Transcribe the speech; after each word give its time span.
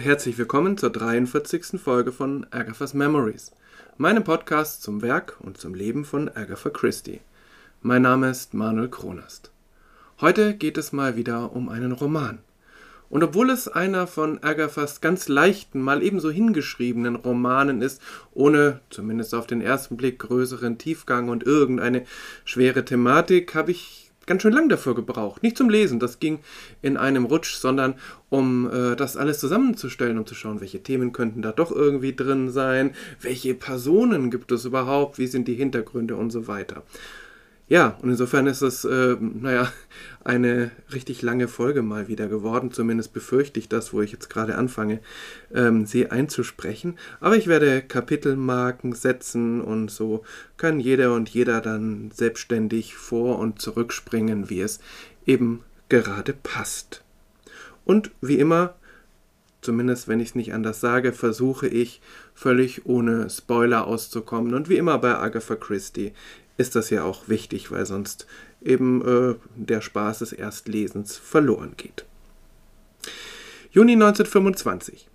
Herzlich 0.00 0.38
willkommen 0.38 0.78
zur 0.78 0.88
43. 0.88 1.78
Folge 1.78 2.10
von 2.10 2.46
Agatha's 2.50 2.94
Memories, 2.94 3.52
meinem 3.98 4.24
Podcast 4.24 4.82
zum 4.82 5.02
Werk 5.02 5.36
und 5.40 5.58
zum 5.58 5.74
Leben 5.74 6.06
von 6.06 6.30
Agatha 6.30 6.70
Christie. 6.70 7.20
Mein 7.82 8.00
Name 8.00 8.30
ist 8.30 8.54
Manuel 8.54 8.88
Kronast. 8.88 9.50
Heute 10.22 10.54
geht 10.54 10.78
es 10.78 10.92
mal 10.92 11.16
wieder 11.16 11.54
um 11.54 11.68
einen 11.68 11.92
Roman. 11.92 12.38
Und 13.10 13.22
obwohl 13.22 13.50
es 13.50 13.68
einer 13.68 14.06
von 14.06 14.42
Agathas 14.42 15.02
ganz 15.02 15.28
leichten, 15.28 15.82
mal 15.82 16.02
ebenso 16.02 16.30
hingeschriebenen 16.30 17.16
Romanen 17.16 17.82
ist, 17.82 18.00
ohne, 18.32 18.80
zumindest 18.88 19.34
auf 19.34 19.46
den 19.46 19.60
ersten 19.60 19.98
Blick, 19.98 20.18
größeren 20.20 20.78
Tiefgang 20.78 21.28
und 21.28 21.42
irgendeine 21.42 22.06
schwere 22.46 22.86
Thematik, 22.86 23.54
habe 23.54 23.72
ich 23.72 23.99
ganz 24.30 24.42
schön 24.42 24.52
lang 24.52 24.68
dafür 24.68 24.94
gebraucht. 24.94 25.42
Nicht 25.42 25.58
zum 25.58 25.68
Lesen, 25.68 25.98
das 25.98 26.20
ging 26.20 26.38
in 26.82 26.96
einem 26.96 27.24
Rutsch, 27.24 27.56
sondern 27.56 27.94
um 28.28 28.70
äh, 28.70 28.94
das 28.94 29.16
alles 29.16 29.40
zusammenzustellen, 29.40 30.18
um 30.18 30.24
zu 30.24 30.36
schauen, 30.36 30.60
welche 30.60 30.84
Themen 30.84 31.12
könnten 31.12 31.42
da 31.42 31.50
doch 31.50 31.72
irgendwie 31.72 32.14
drin 32.14 32.48
sein, 32.48 32.92
welche 33.20 33.54
Personen 33.54 34.30
gibt 34.30 34.52
es 34.52 34.64
überhaupt, 34.64 35.18
wie 35.18 35.26
sind 35.26 35.48
die 35.48 35.54
Hintergründe 35.54 36.14
und 36.14 36.30
so 36.30 36.46
weiter. 36.46 36.84
Ja, 37.70 37.96
und 38.02 38.10
insofern 38.10 38.48
ist 38.48 38.62
es, 38.62 38.84
äh, 38.84 39.16
naja, 39.20 39.72
eine 40.24 40.72
richtig 40.92 41.22
lange 41.22 41.46
Folge 41.46 41.82
mal 41.82 42.08
wieder 42.08 42.26
geworden. 42.26 42.72
Zumindest 42.72 43.12
befürchte 43.12 43.60
ich 43.60 43.68
das, 43.68 43.92
wo 43.92 44.02
ich 44.02 44.10
jetzt 44.10 44.28
gerade 44.28 44.56
anfange, 44.56 44.98
ähm, 45.54 45.86
sie 45.86 46.10
einzusprechen. 46.10 46.98
Aber 47.20 47.36
ich 47.36 47.46
werde 47.46 47.80
Kapitelmarken 47.80 48.92
setzen 48.92 49.60
und 49.60 49.88
so 49.88 50.24
kann 50.56 50.80
jeder 50.80 51.14
und 51.14 51.28
jeder 51.28 51.60
dann 51.60 52.10
selbstständig 52.12 52.96
vor- 52.96 53.38
und 53.38 53.62
zurückspringen, 53.62 54.50
wie 54.50 54.62
es 54.62 54.80
eben 55.24 55.62
gerade 55.88 56.32
passt. 56.32 57.04
Und 57.84 58.10
wie 58.20 58.40
immer, 58.40 58.74
zumindest 59.60 60.08
wenn 60.08 60.18
ich 60.18 60.30
es 60.30 60.34
nicht 60.34 60.54
anders 60.54 60.80
sage, 60.80 61.12
versuche 61.12 61.68
ich 61.68 62.00
völlig 62.34 62.84
ohne 62.86 63.30
Spoiler 63.30 63.86
auszukommen. 63.86 64.54
Und 64.54 64.68
wie 64.68 64.76
immer 64.76 64.98
bei 64.98 65.14
Agatha 65.14 65.54
Christie 65.54 66.12
ist 66.60 66.76
das 66.76 66.90
ja 66.90 67.04
auch 67.04 67.28
wichtig, 67.28 67.70
weil 67.70 67.86
sonst 67.86 68.26
eben 68.62 69.00
äh, 69.00 69.34
der 69.56 69.80
Spaß 69.80 70.18
des 70.18 70.32
Erstlesens 70.32 71.16
verloren 71.16 71.72
geht. 71.78 72.04
Juni 73.72 73.92
1925. 73.92 75.08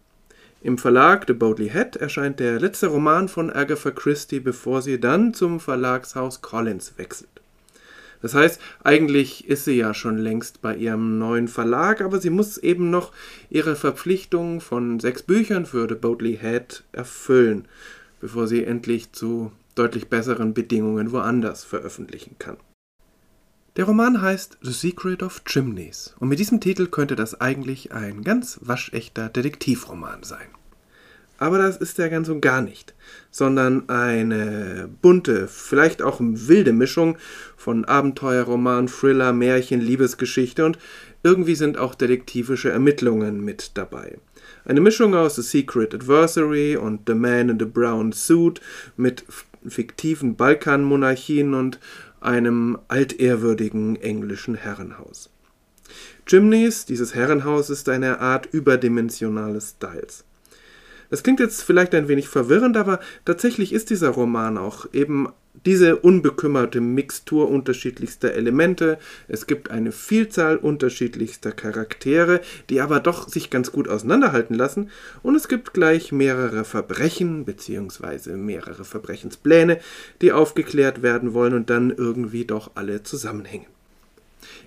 Im 0.63 0.79
Verlag 0.79 1.25
The 1.27 1.33
Bodley 1.33 1.69
Head 1.69 1.97
erscheint 1.97 2.39
der 2.39 2.59
letzte 2.59 2.87
Roman 2.87 3.27
von 3.29 3.52
Agatha 3.52 3.91
Christie, 3.91 4.39
bevor 4.39 4.81
sie 4.81 4.99
dann 4.99 5.35
zum 5.35 5.59
Verlagshaus 5.59 6.41
Collins 6.41 6.93
wechselt. 6.97 7.29
Das 8.23 8.33
heißt, 8.33 8.59
eigentlich 8.83 9.47
ist 9.47 9.65
sie 9.65 9.77
ja 9.77 9.93
schon 9.93 10.17
längst 10.17 10.63
bei 10.63 10.75
ihrem 10.75 11.19
neuen 11.19 11.47
Verlag, 11.47 12.02
aber 12.02 12.19
sie 12.19 12.31
muss 12.31 12.57
eben 12.57 12.89
noch 12.89 13.11
ihre 13.52 13.75
Verpflichtung 13.75 14.61
von 14.61 14.99
sechs 14.99 15.21
Büchern 15.21 15.67
für 15.67 15.87
The 15.87 15.93
Bodley 15.93 16.39
Head 16.41 16.83
erfüllen, 16.91 17.67
bevor 18.20 18.47
sie 18.47 18.64
endlich 18.64 19.11
zu 19.11 19.52
deutlich 19.75 20.09
besseren 20.09 20.53
Bedingungen 20.53 21.11
woanders 21.11 21.63
veröffentlichen 21.63 22.37
kann. 22.39 22.58
Der 23.75 23.86
Roman 23.86 24.21
heißt 24.21 24.58
The 24.61 24.71
Secret 24.71 25.21
of 25.21 25.43
Chimneys 25.43 26.15
und 26.19 26.30
mit 26.30 26.39
diesem 26.39 26.61
Titel 26.61 26.87
könnte 26.87 27.17
das 27.17 27.41
eigentlich 27.41 27.91
ein 27.91 28.23
ganz 28.23 28.59
waschechter 28.61 29.27
Detektivroman 29.27 30.23
sein. 30.23 30.47
Aber 31.37 31.58
das 31.58 31.75
ist 31.75 31.99
er 31.99 32.09
ganz 32.09 32.30
und 32.30 32.39
gar 32.39 32.61
nicht, 32.61 32.95
sondern 33.30 33.89
eine 33.89 34.89
bunte, 35.02 35.49
vielleicht 35.49 36.02
auch 36.02 36.19
wilde 36.21 36.71
Mischung 36.71 37.17
von 37.58 37.83
Abenteuerroman, 37.83 38.87
Thriller, 38.87 39.33
Märchen, 39.33 39.81
Liebesgeschichte 39.81 40.65
und 40.65 40.77
irgendwie 41.23 41.55
sind 41.55 41.77
auch 41.77 41.95
detektivische 41.95 42.71
Ermittlungen 42.71 43.43
mit 43.43 43.71
dabei. 43.73 44.17
Eine 44.64 44.80
Mischung 44.80 45.14
aus 45.14 45.35
The 45.35 45.41
Secret 45.41 45.93
Adversary 45.93 46.77
und 46.77 47.02
The 47.08 47.15
Man 47.15 47.49
in 47.49 47.59
the 47.59 47.65
Brown 47.65 48.14
Suit 48.14 48.61
mit 48.95 49.25
fiktiven 49.70 50.36
Balkanmonarchien 50.36 51.53
und 51.53 51.80
einem 52.21 52.80
altehrwürdigen 52.87 53.95
englischen 53.98 54.55
Herrenhaus. 54.55 55.30
Chimneys, 56.26 56.86
dieses 56.86 57.14
Herrenhaus, 57.14 57.70
ist 57.70 57.87
eine 57.89 58.20
Art 58.20 58.48
überdimensionales 58.52 59.76
Styles. 59.77 60.26
Das 61.09 61.21
klingt 61.21 61.39
jetzt 61.39 61.61
vielleicht 61.61 61.93
ein 61.93 62.08
wenig 62.08 62.27
verwirrend, 62.27 62.77
aber 62.77 62.99
tatsächlich 63.26 63.73
ist 63.73 63.92
dieser 63.92 64.09
Roman 64.09 64.58
auch 64.58 64.87
eben 64.92 65.30
diese 65.66 65.98
unbekümmerte 65.98 66.82
Mixtur 66.82 67.49
unterschiedlichster 67.49 68.33
Elemente. 68.33 68.98
Es 69.27 69.48
gibt 69.48 69.71
eine 69.71 69.92
Vielzahl 69.92 70.58
unterschiedlichster 70.58 71.52
Charaktere, 71.52 72.42
die 72.70 72.82
aber 72.82 72.99
doch 72.99 73.27
sich 73.27 73.49
ganz 73.49 73.71
gut 73.71 73.88
auseinanderhalten 73.88 74.55
lassen. 74.55 74.89
Und 75.23 75.36
es 75.36 75.48
gibt 75.48 75.73
gleich 75.73 76.11
mehrere 76.11 76.65
Verbrechen 76.65 77.45
bzw. 77.45 78.33
mehrere 78.33 78.86
Verbrechenspläne, 78.86 79.80
die 80.21 80.32
aufgeklärt 80.32 81.02
werden 81.02 81.33
wollen 81.33 81.54
und 81.54 81.70
dann 81.70 81.92
irgendwie 81.92 82.45
doch 82.45 82.71
alle 82.76 83.04
zusammenhängen. 83.04 83.67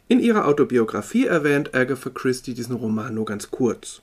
In 0.09 0.21
ihrer 0.21 0.49
Autobiografie 0.49 1.27
erwähnt 1.27 1.75
Agatha 1.75 2.11
Christie 2.11 2.55
diesen 2.55 2.75
Roman 2.75 3.15
nur 3.15 3.27
ganz 3.27 3.51
kurz. 3.51 4.01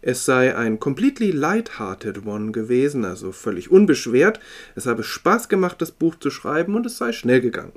Es 0.00 0.24
sei 0.24 0.56
ein 0.56 0.78
completely 0.78 1.32
light-hearted 1.32 2.24
one 2.24 2.52
gewesen, 2.52 3.04
also 3.04 3.32
völlig 3.32 3.70
unbeschwert. 3.70 4.38
Es 4.76 4.86
habe 4.86 5.02
Spaß 5.02 5.48
gemacht, 5.48 5.82
das 5.82 5.90
Buch 5.90 6.14
zu 6.20 6.30
schreiben 6.30 6.76
und 6.76 6.86
es 6.86 6.98
sei 6.98 7.12
schnell 7.12 7.40
gegangen. 7.40 7.72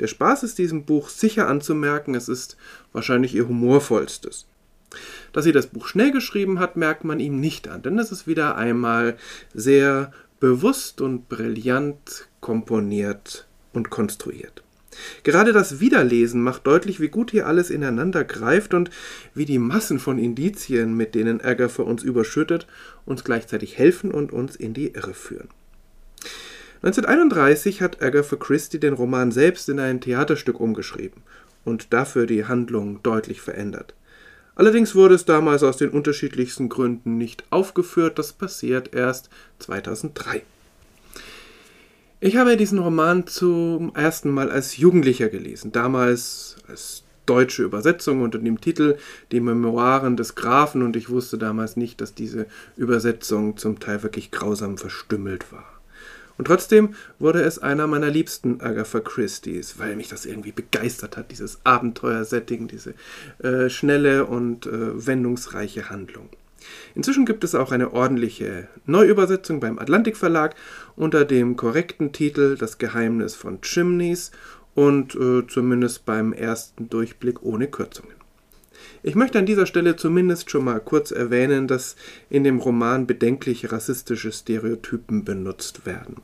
Der 0.00 0.08
Spaß 0.08 0.42
ist 0.42 0.58
diesem 0.58 0.84
Buch 0.84 1.08
sicher 1.08 1.48
anzumerken, 1.48 2.14
es 2.14 2.28
ist 2.28 2.56
wahrscheinlich 2.92 3.34
ihr 3.34 3.48
humorvollstes. 3.48 4.46
Dass 5.32 5.44
sie 5.44 5.52
das 5.52 5.66
Buch 5.66 5.86
schnell 5.86 6.12
geschrieben 6.12 6.60
hat, 6.60 6.76
merkt 6.76 7.04
man 7.04 7.20
ihm 7.20 7.40
nicht 7.40 7.68
an, 7.68 7.82
denn 7.82 7.98
es 7.98 8.10
ist 8.10 8.26
wieder 8.26 8.56
einmal 8.56 9.16
sehr 9.54 10.12
bewusst 10.40 11.00
und 11.00 11.28
brillant 11.28 12.28
komponiert 12.40 13.48
und 13.72 13.90
konstruiert. 13.90 14.62
Gerade 15.22 15.52
das 15.52 15.80
Wiederlesen 15.80 16.42
macht 16.42 16.66
deutlich, 16.66 17.00
wie 17.00 17.08
gut 17.08 17.30
hier 17.30 17.46
alles 17.46 17.70
ineinander 17.70 18.24
greift 18.24 18.74
und 18.74 18.90
wie 19.34 19.44
die 19.44 19.58
Massen 19.58 19.98
von 19.98 20.18
Indizien, 20.18 20.94
mit 20.94 21.14
denen 21.14 21.40
Agatha 21.40 21.82
uns 21.82 22.02
überschüttet, 22.02 22.66
uns 23.04 23.24
gleichzeitig 23.24 23.78
helfen 23.78 24.10
und 24.10 24.32
uns 24.32 24.56
in 24.56 24.74
die 24.74 24.88
Irre 24.88 25.14
führen. 25.14 25.48
1931 26.82 27.82
hat 27.82 28.02
Agatha 28.02 28.36
Christie 28.36 28.78
den 28.78 28.94
Roman 28.94 29.32
selbst 29.32 29.68
in 29.68 29.80
ein 29.80 30.00
Theaterstück 30.00 30.60
umgeschrieben 30.60 31.22
und 31.64 31.92
dafür 31.92 32.26
die 32.26 32.44
Handlung 32.44 33.02
deutlich 33.02 33.40
verändert. 33.40 33.94
Allerdings 34.54 34.94
wurde 34.94 35.14
es 35.14 35.24
damals 35.24 35.62
aus 35.62 35.76
den 35.76 35.90
unterschiedlichsten 35.90 36.68
Gründen 36.68 37.16
nicht 37.16 37.44
aufgeführt, 37.50 38.18
das 38.18 38.32
passiert 38.32 38.94
erst 38.94 39.30
2003. 39.60 40.42
Ich 42.20 42.36
habe 42.36 42.56
diesen 42.56 42.80
Roman 42.80 43.28
zum 43.28 43.94
ersten 43.94 44.30
Mal 44.30 44.50
als 44.50 44.76
Jugendlicher 44.76 45.28
gelesen, 45.28 45.70
damals 45.70 46.56
als 46.66 47.04
deutsche 47.26 47.62
Übersetzung 47.62 48.22
unter 48.22 48.40
dem 48.40 48.60
Titel 48.60 48.98
Die 49.30 49.38
Memoiren 49.38 50.16
des 50.16 50.34
Grafen 50.34 50.82
und 50.82 50.96
ich 50.96 51.10
wusste 51.10 51.38
damals 51.38 51.76
nicht, 51.76 52.00
dass 52.00 52.14
diese 52.14 52.46
Übersetzung 52.76 53.56
zum 53.56 53.78
Teil 53.78 54.02
wirklich 54.02 54.32
grausam 54.32 54.78
verstümmelt 54.78 55.52
war. 55.52 55.80
Und 56.38 56.46
trotzdem 56.46 56.96
wurde 57.20 57.42
es 57.42 57.60
einer 57.60 57.86
meiner 57.86 58.10
liebsten 58.10 58.60
Agatha 58.60 58.98
Christie's, 58.98 59.78
weil 59.78 59.94
mich 59.94 60.08
das 60.08 60.26
irgendwie 60.26 60.52
begeistert 60.52 61.16
hat, 61.16 61.30
dieses 61.30 61.60
Abenteuersetting, 61.62 62.66
diese 62.66 62.94
äh, 63.38 63.70
schnelle 63.70 64.26
und 64.26 64.66
äh, 64.66 65.06
wendungsreiche 65.06 65.88
Handlung. 65.88 66.30
Inzwischen 66.94 67.26
gibt 67.26 67.44
es 67.44 67.54
auch 67.54 67.72
eine 67.72 67.92
ordentliche 67.92 68.68
Neuübersetzung 68.86 69.60
beim 69.60 69.78
Atlantik 69.78 70.16
Verlag 70.16 70.54
unter 70.96 71.24
dem 71.24 71.56
korrekten 71.56 72.12
Titel 72.12 72.56
Das 72.56 72.78
Geheimnis 72.78 73.34
von 73.34 73.60
Chimneys 73.60 74.30
und 74.74 75.14
äh, 75.14 75.46
zumindest 75.46 76.04
beim 76.04 76.32
ersten 76.32 76.88
Durchblick 76.88 77.42
ohne 77.42 77.68
Kürzungen. 77.68 78.14
Ich 79.02 79.14
möchte 79.14 79.38
an 79.38 79.46
dieser 79.46 79.66
Stelle 79.66 79.96
zumindest 79.96 80.50
schon 80.50 80.64
mal 80.64 80.80
kurz 80.80 81.10
erwähnen, 81.10 81.68
dass 81.68 81.96
in 82.30 82.44
dem 82.44 82.58
Roman 82.58 83.06
bedenklich 83.06 83.72
rassistische 83.72 84.32
Stereotypen 84.32 85.24
benutzt 85.24 85.86
werden. 85.86 86.16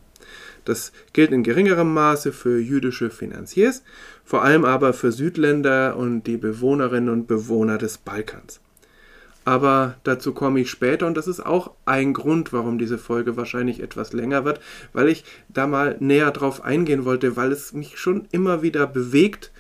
Das 0.65 0.93
gilt 1.13 1.31
in 1.31 1.43
geringerem 1.43 1.93
Maße 1.93 2.33
für 2.33 2.59
jüdische 2.59 3.11
Finanziers, 3.11 3.83
vor 4.25 4.43
allem 4.43 4.65
aber 4.65 4.93
für 4.93 5.13
Südländer 5.13 5.97
und 5.97 6.25
die 6.25 6.39
Bewohnerinnen 6.39 7.11
und 7.11 7.27
Bewohner 7.27 7.79
des 7.79 7.99
Balkans. 7.99 8.61
Aber 9.45 9.97
dazu 10.05 10.33
komme 10.33 10.61
ich 10.61 10.71
später 10.71 11.07
und 11.07 11.17
das 11.17 11.29
ist 11.29 11.45
auch 11.45 11.73
ein 11.85 12.15
Grund, 12.15 12.53
warum 12.53 12.79
diese 12.79 12.97
Folge 12.97 13.37
wahrscheinlich 13.37 13.81
etwas 13.81 14.13
länger 14.13 14.45
wird, 14.45 14.61
weil 14.93 15.09
ich 15.09 15.25
da 15.49 15.67
mal 15.67 15.97
näher 16.01 16.31
drauf 16.31 16.65
eingehen 16.65 17.05
wollte, 17.05 17.37
weil 17.37 17.53
es 17.53 17.73
mich 17.75 17.99
schon 17.99 18.27
immer 18.33 18.63
wieder 18.63 18.87
bewegt 18.87 19.53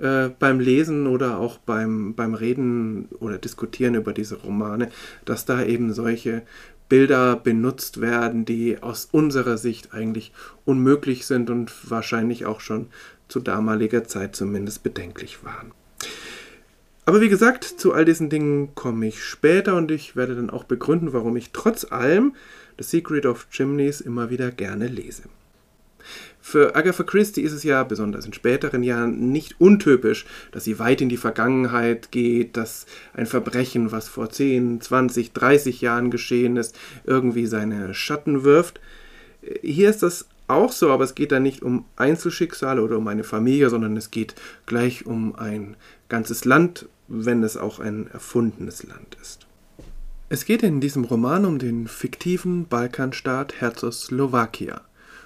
äh, 0.00 0.30
beim 0.36 0.58
Lesen 0.58 1.06
oder 1.06 1.38
auch 1.38 1.58
beim, 1.58 2.14
beim 2.14 2.34
Reden 2.34 3.08
oder 3.20 3.38
Diskutieren 3.38 3.94
über 3.94 4.12
diese 4.12 4.36
Romane, 4.36 4.88
dass 5.24 5.44
da 5.44 5.62
eben 5.62 5.92
solche 5.92 6.42
Bilder 6.88 7.36
benutzt 7.36 8.00
werden, 8.00 8.44
die 8.44 8.82
aus 8.82 9.08
unserer 9.12 9.58
Sicht 9.58 9.94
eigentlich 9.94 10.32
unmöglich 10.64 11.24
sind 11.24 11.48
und 11.48 11.88
wahrscheinlich 11.88 12.46
auch 12.46 12.60
schon 12.60 12.88
zu 13.28 13.38
damaliger 13.38 14.02
Zeit 14.02 14.34
zumindest 14.34 14.82
bedenklich 14.82 15.44
waren. 15.44 15.70
Aber 17.10 17.20
wie 17.20 17.28
gesagt, 17.28 17.64
zu 17.64 17.92
all 17.92 18.04
diesen 18.04 18.30
Dingen 18.30 18.72
komme 18.76 19.08
ich 19.08 19.24
später 19.24 19.74
und 19.74 19.90
ich 19.90 20.14
werde 20.14 20.36
dann 20.36 20.48
auch 20.48 20.62
begründen, 20.62 21.12
warum 21.12 21.36
ich 21.36 21.50
trotz 21.50 21.84
allem 21.90 22.36
The 22.78 22.84
Secret 22.84 23.26
of 23.26 23.48
Chimneys 23.50 24.00
immer 24.00 24.30
wieder 24.30 24.52
gerne 24.52 24.86
lese. 24.86 25.24
Für 26.40 26.76
Agatha 26.76 27.02
Christie 27.02 27.40
ist 27.40 27.50
es 27.50 27.64
ja, 27.64 27.82
besonders 27.82 28.26
in 28.26 28.32
späteren 28.32 28.84
Jahren, 28.84 29.32
nicht 29.32 29.60
untypisch, 29.60 30.24
dass 30.52 30.62
sie 30.62 30.78
weit 30.78 31.00
in 31.00 31.08
die 31.08 31.16
Vergangenheit 31.16 32.12
geht, 32.12 32.56
dass 32.56 32.86
ein 33.12 33.26
Verbrechen, 33.26 33.90
was 33.90 34.06
vor 34.06 34.30
10, 34.30 34.80
20, 34.80 35.32
30 35.32 35.80
Jahren 35.80 36.12
geschehen 36.12 36.56
ist, 36.56 36.78
irgendwie 37.02 37.46
seine 37.46 37.92
Schatten 37.92 38.44
wirft. 38.44 38.78
Hier 39.62 39.90
ist 39.90 40.04
das 40.04 40.28
auch 40.46 40.70
so, 40.70 40.92
aber 40.92 41.02
es 41.02 41.16
geht 41.16 41.32
da 41.32 41.40
nicht 41.40 41.62
um 41.62 41.86
Einzelschicksale 41.96 42.80
oder 42.80 42.98
um 42.98 43.08
eine 43.08 43.24
Familie, 43.24 43.68
sondern 43.68 43.96
es 43.96 44.12
geht 44.12 44.36
gleich 44.66 45.06
um 45.06 45.34
ein 45.34 45.76
ganzes 46.08 46.44
Land, 46.44 46.86
wenn 47.10 47.42
es 47.42 47.56
auch 47.56 47.80
ein 47.80 48.06
erfundenes 48.06 48.84
Land 48.84 49.16
ist. 49.20 49.46
Es 50.30 50.44
geht 50.44 50.62
in 50.62 50.80
diesem 50.80 51.04
Roman 51.04 51.44
um 51.44 51.58
den 51.58 51.88
fiktiven 51.88 52.66
Balkanstaat 52.66 53.60
Herzoslowakia. 53.60 54.80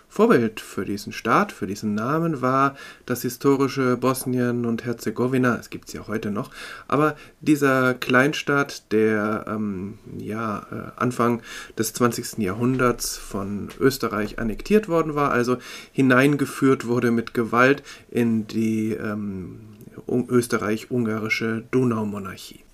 Vorbild 0.09 0.61
für 0.61 0.85
diesen 0.85 1.13
Staat, 1.13 1.51
für 1.51 1.67
diesen 1.67 1.97
Namen 1.97 2.41
war 2.41 2.77
das 3.05 3.23
historische 3.23 3.97
Bosnien 3.97 4.65
und 4.65 4.85
Herzegowina, 4.85 5.57
es 5.57 5.71
gibt 5.71 5.89
es 5.89 5.95
ja 5.95 6.07
heute 6.07 6.31
noch, 6.31 6.53
aber 6.87 7.17
dieser 7.41 7.95
Kleinstaat, 7.95 8.93
der 8.93 9.45
ähm, 9.49 9.99
ja, 10.17 10.67
äh, 10.71 11.01
Anfang 11.01 11.43
des 11.77 11.95
20. 11.95 12.39
Jahrhunderts 12.39 13.17
von 13.17 13.71
Österreich 13.81 14.39
annektiert 14.39 14.89
worden 14.89 15.17
war, 15.17 15.33
also 15.33 15.59
hineingeführt 15.91 16.87
wurde 16.87 17.11
mit 17.11 17.35
Gewalt 17.35 17.83
in 18.09 18.47
die 18.47 18.93
ähm, 18.93 19.74
österreich-ungarische 20.23 21.65
Donaumonarchie. 21.71 22.65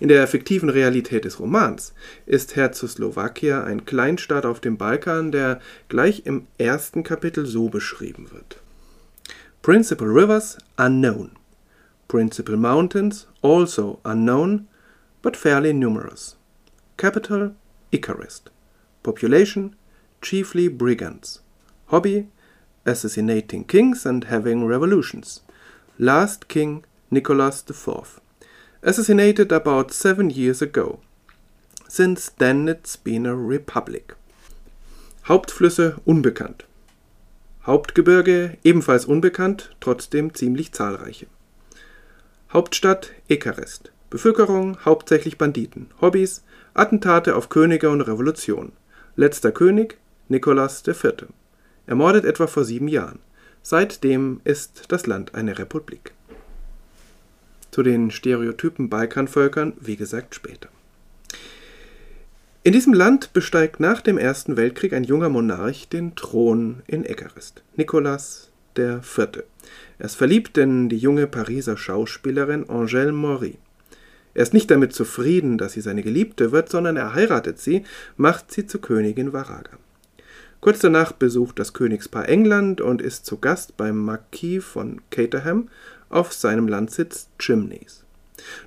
In 0.00 0.08
der 0.08 0.26
fiktiven 0.26 0.68
Realität 0.68 1.24
des 1.24 1.38
Romans 1.38 1.94
ist 2.26 2.56
Herzoslowakia 2.56 3.62
ein 3.64 3.84
Kleinstaat 3.84 4.44
auf 4.44 4.60
dem 4.60 4.76
Balkan, 4.76 5.32
der 5.32 5.60
gleich 5.88 6.26
im 6.26 6.46
ersten 6.58 7.02
Kapitel 7.02 7.46
so 7.46 7.68
beschrieben 7.68 8.30
wird. 8.32 8.60
Principal 9.62 10.08
rivers 10.08 10.58
unknown. 10.76 11.30
Principal 12.08 12.56
mountains 12.56 13.28
also 13.40 14.00
unknown, 14.04 14.66
but 15.22 15.36
fairly 15.36 15.72
numerous. 15.72 16.36
Capital 16.96 17.54
Icarist. 17.90 18.50
Population 19.02 19.74
chiefly 20.20 20.68
brigands. 20.68 21.42
Hobby 21.90 22.26
assassinating 22.84 23.66
kings 23.66 24.04
and 24.04 24.24
having 24.24 24.66
revolutions. 24.66 25.42
Last 25.98 26.48
king 26.48 26.84
Nicholas 27.08 27.64
IV 27.70 28.20
assassinated 28.82 29.52
about 29.52 29.92
seven 29.92 30.28
years 30.28 30.60
ago. 30.60 30.98
Since 31.86 32.30
then 32.38 32.66
it's 32.66 32.96
been 32.96 33.26
a 33.26 33.34
republic. 33.36 34.16
Hauptflüsse 35.28 36.00
unbekannt. 36.04 36.64
Hauptgebirge 37.64 38.58
ebenfalls 38.64 39.04
unbekannt, 39.04 39.70
trotzdem 39.78 40.34
ziemlich 40.34 40.72
zahlreiche. 40.72 41.26
Hauptstadt 42.52 43.12
Ekarest. 43.28 43.92
Bevölkerung 44.10 44.76
hauptsächlich 44.84 45.38
Banditen. 45.38 45.90
Hobbys 46.00 46.42
Attentate 46.74 47.36
auf 47.36 47.48
Könige 47.48 47.90
und 47.90 48.00
Revolution. 48.00 48.72
Letzter 49.14 49.52
König 49.52 49.98
Nikolaus 50.28 50.82
IV. 50.86 51.28
Ermordet 51.86 52.24
etwa 52.24 52.48
vor 52.48 52.64
sieben 52.64 52.88
Jahren. 52.88 53.20
Seitdem 53.66 54.42
ist 54.44 54.92
das 54.92 55.06
Land 55.06 55.34
eine 55.34 55.58
Republik. 55.58 56.12
Zu 57.70 57.82
den 57.82 58.10
stereotypen 58.10 58.90
Balkanvölkern, 58.90 59.72
wie 59.80 59.96
gesagt, 59.96 60.34
später. 60.34 60.68
In 62.62 62.74
diesem 62.74 62.92
Land 62.92 63.32
besteigt 63.32 63.80
nach 63.80 64.02
dem 64.02 64.18
Ersten 64.18 64.58
Weltkrieg 64.58 64.92
ein 64.92 65.04
junger 65.04 65.30
Monarch 65.30 65.88
den 65.88 66.14
Thron 66.14 66.82
in 66.86 67.06
Ekarist, 67.06 67.62
Nicolas 67.74 68.50
IV. 68.76 69.44
Er 69.98 70.04
ist 70.04 70.16
verliebt 70.16 70.58
in 70.58 70.90
die 70.90 70.98
junge 70.98 71.26
Pariser 71.26 71.78
Schauspielerin 71.78 72.66
Angèle 72.66 73.12
Maury. 73.12 73.56
Er 74.34 74.42
ist 74.42 74.52
nicht 74.52 74.70
damit 74.70 74.92
zufrieden, 74.92 75.56
dass 75.56 75.72
sie 75.72 75.80
seine 75.80 76.02
Geliebte 76.02 76.52
wird, 76.52 76.68
sondern 76.68 76.98
er 76.98 77.14
heiratet 77.14 77.58
sie, 77.60 77.84
macht 78.18 78.52
sie 78.52 78.66
zur 78.66 78.82
Königin 78.82 79.32
Varaga. 79.32 79.78
Kurz 80.64 80.78
danach 80.78 81.12
besucht 81.12 81.58
das 81.58 81.74
Königspaar 81.74 82.26
England 82.26 82.80
und 82.80 83.02
ist 83.02 83.26
zu 83.26 83.36
Gast 83.36 83.76
beim 83.76 83.98
Marquis 83.98 84.64
von 84.64 85.02
Caterham 85.10 85.68
auf 86.08 86.32
seinem 86.32 86.68
Landsitz 86.68 87.28
Chimneys. 87.38 88.02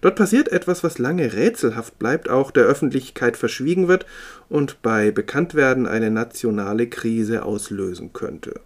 Dort 0.02 0.16
passiert 0.16 0.50
etwas, 0.50 0.84
was 0.84 1.00
lange 1.00 1.34
rätselhaft 1.34 1.98
bleibt, 1.98 2.30
auch 2.30 2.52
der 2.52 2.66
Öffentlichkeit 2.66 3.36
verschwiegen 3.36 3.88
wird 3.88 4.06
und 4.48 4.80
bei 4.84 5.10
Bekanntwerden 5.10 5.88
eine 5.88 6.12
nationale 6.12 6.86
Krise 6.86 7.44
auslösen 7.44 8.14
könnte. 8.14 8.60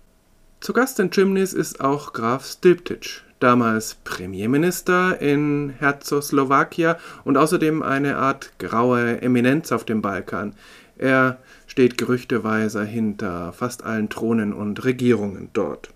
Zu 0.59 0.73
Gast 0.73 0.99
in 0.99 1.09
Chimneys 1.09 1.53
ist 1.53 1.79
auch 1.79 2.11
Graf 2.11 2.45
Stilptich, 2.45 3.23
damals 3.39 3.95
Premierminister 4.03 5.21
in 5.21 5.69
Herzoslowakia 5.79 6.97
und 7.23 7.37
außerdem 7.37 7.81
eine 7.81 8.17
Art 8.17 8.51
graue 8.59 9.21
Eminenz 9.21 9.71
auf 9.71 9.85
dem 9.85 10.01
Balkan. 10.01 10.53
Er 11.01 11.39
steht 11.65 11.97
gerüchteweise 11.97 12.85
hinter 12.85 13.53
fast 13.53 13.83
allen 13.83 14.09
Thronen 14.09 14.53
und 14.53 14.85
Regierungen 14.85 15.49
dort. 15.51 15.89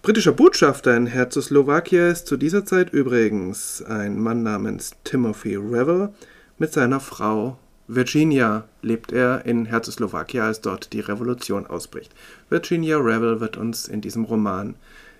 Britischer 0.00 0.32
Botschafter 0.32 0.96
in 0.96 1.06
Herzoslowakia 1.06 2.08
ist 2.08 2.26
zu 2.26 2.38
dieser 2.38 2.64
Zeit 2.64 2.94
übrigens 2.94 3.82
ein 3.82 4.18
Mann 4.18 4.42
namens 4.42 4.92
Timothy 5.04 5.56
Revel. 5.56 6.14
Mit 6.56 6.72
seiner 6.72 6.98
Frau 6.98 7.58
Virginia 7.88 8.66
lebt 8.80 9.12
er 9.12 9.44
in 9.44 9.66
Herzoslowakia, 9.66 10.46
als 10.46 10.62
dort 10.62 10.94
die 10.94 11.00
Revolution 11.00 11.66
ausbricht. 11.66 12.14
Virginia 12.48 12.96
Revel 12.96 13.40
wird 13.40 13.58
uns 13.58 13.86
in 13.86 14.00
diesem 14.00 14.24
Roman 14.24 14.76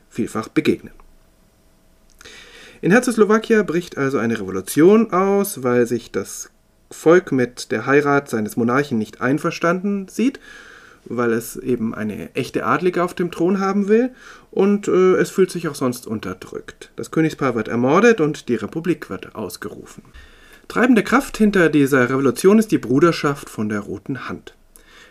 vielfach 0.09 0.49
begegnen. 0.49 0.95
In 2.81 2.93
Herzoslowakia 2.93 3.63
bricht 3.63 3.99
also 3.99 4.17
eine 4.17 4.41
Revolution 4.41 5.13
aus, 5.13 5.63
weil 5.63 5.87
sich 5.87 6.13
das 6.13 6.51
Volk 6.91 7.33
mit 7.33 7.71
der 7.71 7.87
Heirat 7.87 8.29
seines 8.29 8.57
Monarchen 8.57 8.99
nicht 8.99 9.21
einverstanden 9.21 10.09
sieht 10.09 10.41
weil 11.09 11.33
es 11.33 11.57
eben 11.57 11.95
eine 11.95 12.35
echte 12.35 12.65
Adlige 12.65 13.03
auf 13.03 13.15
dem 13.15 13.31
Thron 13.31 13.61
haben 13.61 13.89
will 13.89 14.11
und 14.51 14.89
äh, 14.89 15.15
es 15.15 15.31
fühlt 15.31 15.51
sich 15.51 15.69
auch 15.69 15.75
sonst 15.75 16.07
unterdrückt. 16.07 16.91
Das 16.97 17.11
Königspaar 17.11 17.55
wird 17.55 17.69
ermordet 17.69 18.21
und 18.21 18.49
die 18.49 18.55
Republik 18.55 19.11
wird 19.11 19.35
ausgerufen. 19.35 20.03
Treibende 20.69 21.03
Kraft 21.03 21.39
hinter 21.39 21.71
dieser 21.71 22.11
Revolution 22.11 22.59
ist 22.59 22.71
die 22.71 22.79
Bruderschaft 22.79 23.49
von 23.49 23.69
der 23.69 23.81
Roten 23.81 24.29
Hand. 24.29 24.55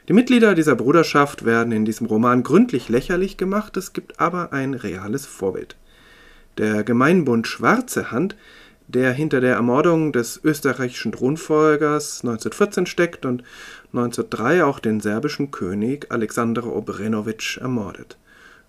Die 0.07 0.13
Mitglieder 0.13 0.55
dieser 0.55 0.75
Bruderschaft 0.75 1.45
werden 1.45 1.73
in 1.73 1.83
diesem 1.83 2.07
Roman 2.07 2.43
gründlich 2.43 2.89
lächerlich 2.89 3.37
gemacht, 3.37 3.75
es 3.75 3.91
gibt 3.91 4.19
aber 4.19 4.53
ein 4.53 4.73
reales 4.73 5.25
Vorbild. 5.25 5.75
Der 6.57 6.83
Gemeinbund 6.83 7.47
Schwarze 7.47 8.11
Hand 8.11 8.35
der 8.87 9.11
hinter 9.11 9.41
der 9.41 9.55
Ermordung 9.55 10.13
des 10.13 10.39
österreichischen 10.43 11.11
Thronfolgers 11.11 12.21
1914 12.21 12.85
steckt 12.85 13.25
und 13.25 13.43
1903 13.93 14.63
auch 14.63 14.79
den 14.79 15.01
serbischen 15.01 15.51
König 15.51 16.07
Alexander 16.09 16.65
Obrenovic 16.65 17.57
ermordet. 17.57 18.17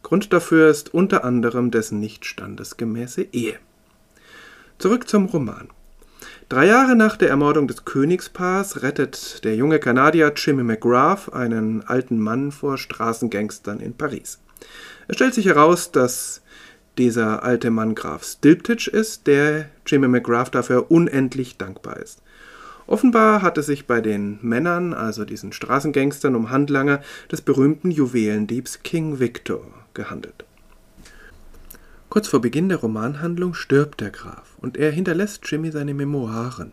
Grund 0.02 0.32
dafür 0.32 0.70
ist 0.70 0.94
unter 0.94 1.24
anderem 1.24 1.70
dessen 1.70 2.00
nicht 2.00 2.24
standesgemäße 2.24 3.26
Ehe. 3.32 3.58
Zurück 4.78 5.08
zum 5.08 5.26
Roman. 5.26 5.68
Drei 6.48 6.66
Jahre 6.66 6.96
nach 6.96 7.16
der 7.16 7.28
Ermordung 7.28 7.68
des 7.68 7.84
Königspaars 7.84 8.82
rettet 8.82 9.44
der 9.44 9.54
junge 9.54 9.78
Kanadier 9.78 10.32
Jimmy 10.34 10.62
McGrath 10.62 11.32
einen 11.32 11.82
alten 11.86 12.18
Mann 12.18 12.52
vor 12.52 12.78
Straßengangstern 12.78 13.80
in 13.80 13.94
Paris. 13.94 14.40
Es 15.08 15.16
stellt 15.16 15.34
sich 15.34 15.46
heraus, 15.46 15.92
dass 15.92 16.42
dieser 16.98 17.42
alte 17.42 17.70
Mann 17.70 17.94
Graf 17.94 18.24
Stilptich 18.24 18.88
ist, 18.88 19.26
der 19.26 19.70
Jimmy 19.86 20.08
McGrath 20.08 20.54
dafür 20.54 20.90
unendlich 20.90 21.56
dankbar 21.56 21.96
ist. 21.98 22.20
Offenbar 22.86 23.42
hat 23.42 23.58
es 23.58 23.66
sich 23.66 23.86
bei 23.86 24.00
den 24.00 24.38
Männern, 24.42 24.94
also 24.94 25.24
diesen 25.24 25.52
Straßengangstern, 25.52 26.34
um 26.34 26.50
Handlanger 26.50 27.00
des 27.30 27.42
berühmten 27.42 27.90
Juwelendiebs 27.90 28.82
King 28.82 29.20
Victor 29.20 29.62
gehandelt. 29.94 30.44
Kurz 32.08 32.28
vor 32.28 32.40
Beginn 32.40 32.70
der 32.70 32.78
Romanhandlung 32.78 33.52
stirbt 33.52 34.00
der 34.00 34.10
Graf 34.10 34.56
und 34.58 34.78
er 34.78 34.90
hinterlässt 34.90 35.42
Jimmy 35.44 35.70
seine 35.70 35.92
Memoiren, 35.92 36.72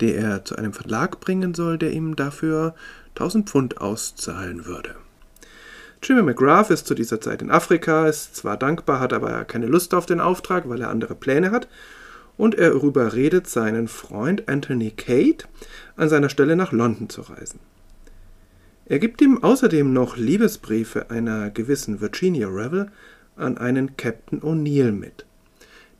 die 0.00 0.14
er 0.14 0.44
zu 0.46 0.56
einem 0.56 0.72
Verlag 0.72 1.20
bringen 1.20 1.52
soll, 1.52 1.76
der 1.76 1.92
ihm 1.92 2.16
dafür 2.16 2.74
1000 3.10 3.50
Pfund 3.50 3.80
auszahlen 3.82 4.64
würde. 4.64 4.96
Jimmy 6.04 6.22
McGrath 6.22 6.70
ist 6.70 6.88
zu 6.88 6.94
dieser 6.94 7.20
Zeit 7.20 7.42
in 7.42 7.50
Afrika, 7.50 8.08
ist 8.08 8.34
zwar 8.34 8.56
dankbar, 8.56 8.98
hat 8.98 9.12
aber 9.12 9.44
keine 9.44 9.66
Lust 9.66 9.94
auf 9.94 10.04
den 10.04 10.18
Auftrag, 10.18 10.68
weil 10.68 10.80
er 10.80 10.90
andere 10.90 11.14
Pläne 11.14 11.52
hat. 11.52 11.68
Und 12.36 12.56
er 12.56 12.72
überredet 12.72 13.46
seinen 13.46 13.86
Freund 13.86 14.48
Anthony 14.48 14.90
Kate, 14.90 15.46
an 15.96 16.08
seiner 16.08 16.28
Stelle 16.28 16.56
nach 16.56 16.72
London 16.72 17.08
zu 17.08 17.20
reisen. 17.20 17.60
Er 18.86 18.98
gibt 18.98 19.22
ihm 19.22 19.44
außerdem 19.44 19.92
noch 19.92 20.16
Liebesbriefe 20.16 21.08
einer 21.10 21.50
gewissen 21.50 22.00
Virginia 22.00 22.48
Revel 22.48 22.90
an 23.36 23.58
einen 23.58 23.96
Captain 23.96 24.40
O'Neill 24.40 24.90
mit. 24.90 25.24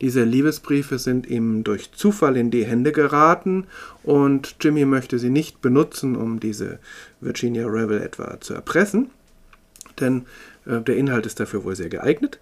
Diese 0.01 0.25
Liebesbriefe 0.25 0.99
sind 0.99 1.29
ihm 1.29 1.63
durch 1.63 1.93
Zufall 1.93 2.37
in 2.37 2.51
die 2.51 2.65
Hände 2.65 2.91
geraten 2.91 3.69
und 4.03 4.57
Jimmy 4.61 4.85
möchte 4.85 5.21
sie 5.21 5.31
nicht 5.31 5.63
benutzen, 5.63 6.17
um 6.17 6.41
diese 6.41 6.81
Virginia 7.21 7.69
Revel 7.69 8.03
etwa 8.03 8.41
zu 8.41 8.53
erpressen, 8.53 9.11
denn 10.01 10.27
äh, 10.67 10.81
der 10.81 10.97
Inhalt 10.97 11.27
ist 11.27 11.41
dafür 11.41 11.65
wohl 11.65 11.77
sehr 11.77 11.89
geeignet, 11.89 12.41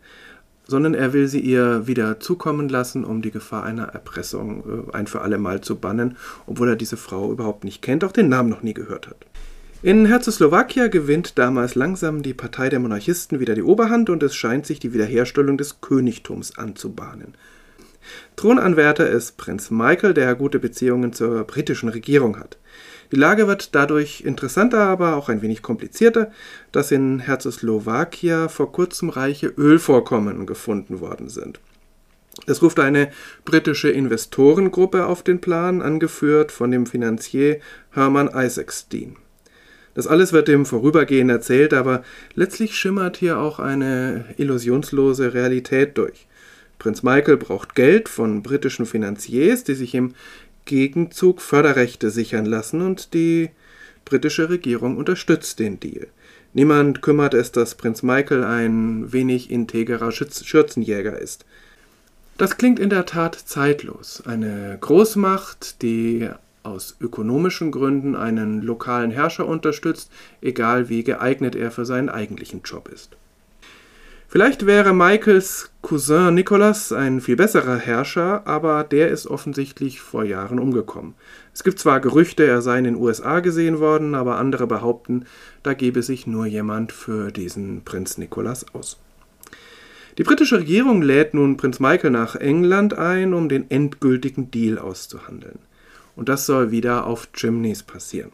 sondern 0.67 0.95
er 0.95 1.13
will 1.13 1.27
sie 1.27 1.41
ihr 1.41 1.87
wieder 1.87 2.21
zukommen 2.21 2.69
lassen, 2.69 3.05
um 3.05 3.23
die 3.23 3.31
Gefahr 3.31 3.65
einer 3.65 3.89
Erpressung 3.89 4.89
äh, 4.89 4.97
ein 4.97 5.07
für 5.07 5.21
alle 5.21 5.39
Mal 5.39 5.61
zu 5.61 5.77
bannen, 5.77 6.17
obwohl 6.47 6.69
er 6.69 6.77
diese 6.77 6.97
Frau 6.97 7.33
überhaupt 7.33 7.65
nicht 7.65 7.83
kennt, 7.83 8.05
auch 8.05 8.13
den 8.13 8.29
Namen 8.29 8.49
noch 8.49 8.63
nie 8.63 8.75
gehört 8.75 9.09
hat. 9.09 9.27
In 9.83 10.05
Herzoslowakia 10.05 10.89
gewinnt 10.89 11.39
damals 11.39 11.75
langsam 11.75 12.23
die 12.23 12.35
Partei 12.35 12.69
der 12.69 12.81
Monarchisten 12.81 13.41
wieder 13.41 13.55
die 13.55 13.63
Oberhand 13.63 14.11
und 14.11 14.23
es 14.23 14.35
scheint 14.35 14.67
sich 14.67 14.79
die 14.79 14.93
Wiederherstellung 14.93 15.57
des 15.57 15.81
Königtums 15.81 16.59
anzubahnen. 16.59 17.35
Thronanwärter 18.37 19.09
ist 19.09 19.39
Prinz 19.39 19.71
Michael, 19.71 20.15
der 20.15 20.35
gute 20.35 20.59
Beziehungen 20.59 21.13
zur 21.13 21.45
britischen 21.45 21.89
Regierung 21.89 22.39
hat. 22.39 22.59
Die 23.13 23.17
Lage 23.17 23.49
wird 23.49 23.75
dadurch 23.75 24.21
interessanter, 24.21 24.81
aber 24.81 25.17
auch 25.17 25.29
ein 25.29 25.43
wenig 25.43 25.63
komplizierter, 25.63 26.31
dass 26.71 26.93
in 26.93 27.19
Herzoslowakia 27.19 28.49
vor 28.49 28.71
kurzem 28.73 29.09
reiche 29.09 29.49
Ölvorkommen 29.49 30.47
gefunden 30.47 31.01
worden 31.01 31.29
sind. 31.29 31.61
Es 32.47 32.63
ruft 32.63 32.79
eine 32.79 33.11
britische 33.45 33.91
Investorengruppe 33.91 35.07
auf 35.07 35.23
den 35.23 35.41
Plan, 35.41 35.83
angeführt 35.83 36.53
von 36.53 36.71
dem 36.71 36.87
Finanzier 36.87 37.61
Hermann 37.91 38.31
Isaacstein. 38.33 39.17
Das 39.95 40.07
alles 40.07 40.33
wird 40.33 40.49
im 40.49 40.65
Vorübergehen 40.65 41.31
erzählt, 41.31 41.75
aber 41.75 42.05
letztlich 42.35 42.77
schimmert 42.77 43.17
hier 43.17 43.39
auch 43.39 43.59
eine 43.59 44.25
illusionslose 44.37 45.35
Realität 45.35 45.99
durch. 45.99 46.29
Prinz 46.79 47.03
Michael 47.03 47.37
braucht 47.37 47.75
Geld 47.75 48.09
von 48.09 48.43
britischen 48.43 48.87
Finanziers, 48.87 49.65
die 49.65 49.75
sich 49.75 49.95
im 49.95 50.15
Gegenzug 50.71 51.41
Förderrechte 51.41 52.11
sichern 52.11 52.47
lassen 52.47 52.81
und 52.81 53.13
die 53.13 53.51
britische 54.05 54.49
Regierung 54.51 54.99
unterstützt 54.99 55.59
den 55.59 55.81
Deal. 55.81 56.07
Niemand 56.53 57.03
kümmert 57.03 57.35
es, 57.35 57.51
dass 57.51 57.75
Prinz 57.75 58.05
Michael 58.05 58.45
ein 58.45 59.13
wenig 59.13 59.51
integrer 59.51 60.13
Schürzenjäger 60.13 61.19
ist. 61.19 61.45
Das 62.39 62.57
klingt 62.57 62.79
in 62.79 62.89
der 62.89 63.05
Tat 63.05 63.35
zeitlos. 63.35 64.23
Eine 64.25 64.79
Großmacht, 64.81 65.83
die 65.83 66.31
aus 66.63 66.97
ökonomischen 67.01 67.73
Gründen 67.73 68.15
einen 68.15 68.63
lokalen 68.63 69.11
Herrscher 69.11 69.49
unterstützt, 69.49 70.09
egal 70.41 70.89
wie 70.89 71.03
geeignet 71.03 71.57
er 71.57 71.73
für 71.73 71.85
seinen 71.85 72.09
eigentlichen 72.09 72.63
Job 72.65 72.89
ist. 72.89 73.17
Vielleicht 74.31 74.65
wäre 74.65 74.95
Michaels 74.95 75.73
Cousin 75.83 76.35
Nicholas 76.35 76.93
ein 76.93 77.21
viel 77.21 77.35
besserer 77.35 77.77
Herrscher, 77.77 78.47
aber 78.47 78.85
der 78.85 79.09
ist 79.09 79.27
offensichtlich 79.27 80.01
vor 80.01 80.23
Jahren 80.23 80.61
umgekommen. 80.61 81.15
Es 81.53 81.65
gibt 81.65 81.81
zwar 81.81 81.99
Gerüchte, 81.99 82.47
er 82.47 82.63
sei 82.63 82.79
in 82.79 82.85
den 82.85 82.95
USA 82.95 83.41
gesehen 83.41 83.81
worden, 83.81 84.15
aber 84.15 84.37
andere 84.37 84.69
behaupten, 84.69 85.25
da 85.65 85.75
gebe 85.75 86.05
sich 86.05 86.29
nur 86.29 86.47
jemand 86.47 86.93
für 86.93 87.33
diesen 87.33 87.83
Prinz 87.85 88.19
Nicholas 88.19 88.73
aus. 88.73 89.01
Die 90.17 90.23
britische 90.23 90.61
Regierung 90.61 91.03
lädt 91.03 91.35
nun 91.35 91.57
Prinz 91.57 91.81
Michael 91.81 92.13
nach 92.13 92.37
England 92.37 92.95
ein, 92.95 93.35
um 93.35 93.49
den 93.49 93.69
endgültigen 93.69 94.53
Deal 94.53 94.79
auszuhandeln 94.79 95.59
und 96.15 96.29
das 96.29 96.47
soll 96.47 96.71
wieder 96.71 97.07
auf 97.07 97.33
Chimneys 97.33 97.83
passieren. 97.83 98.31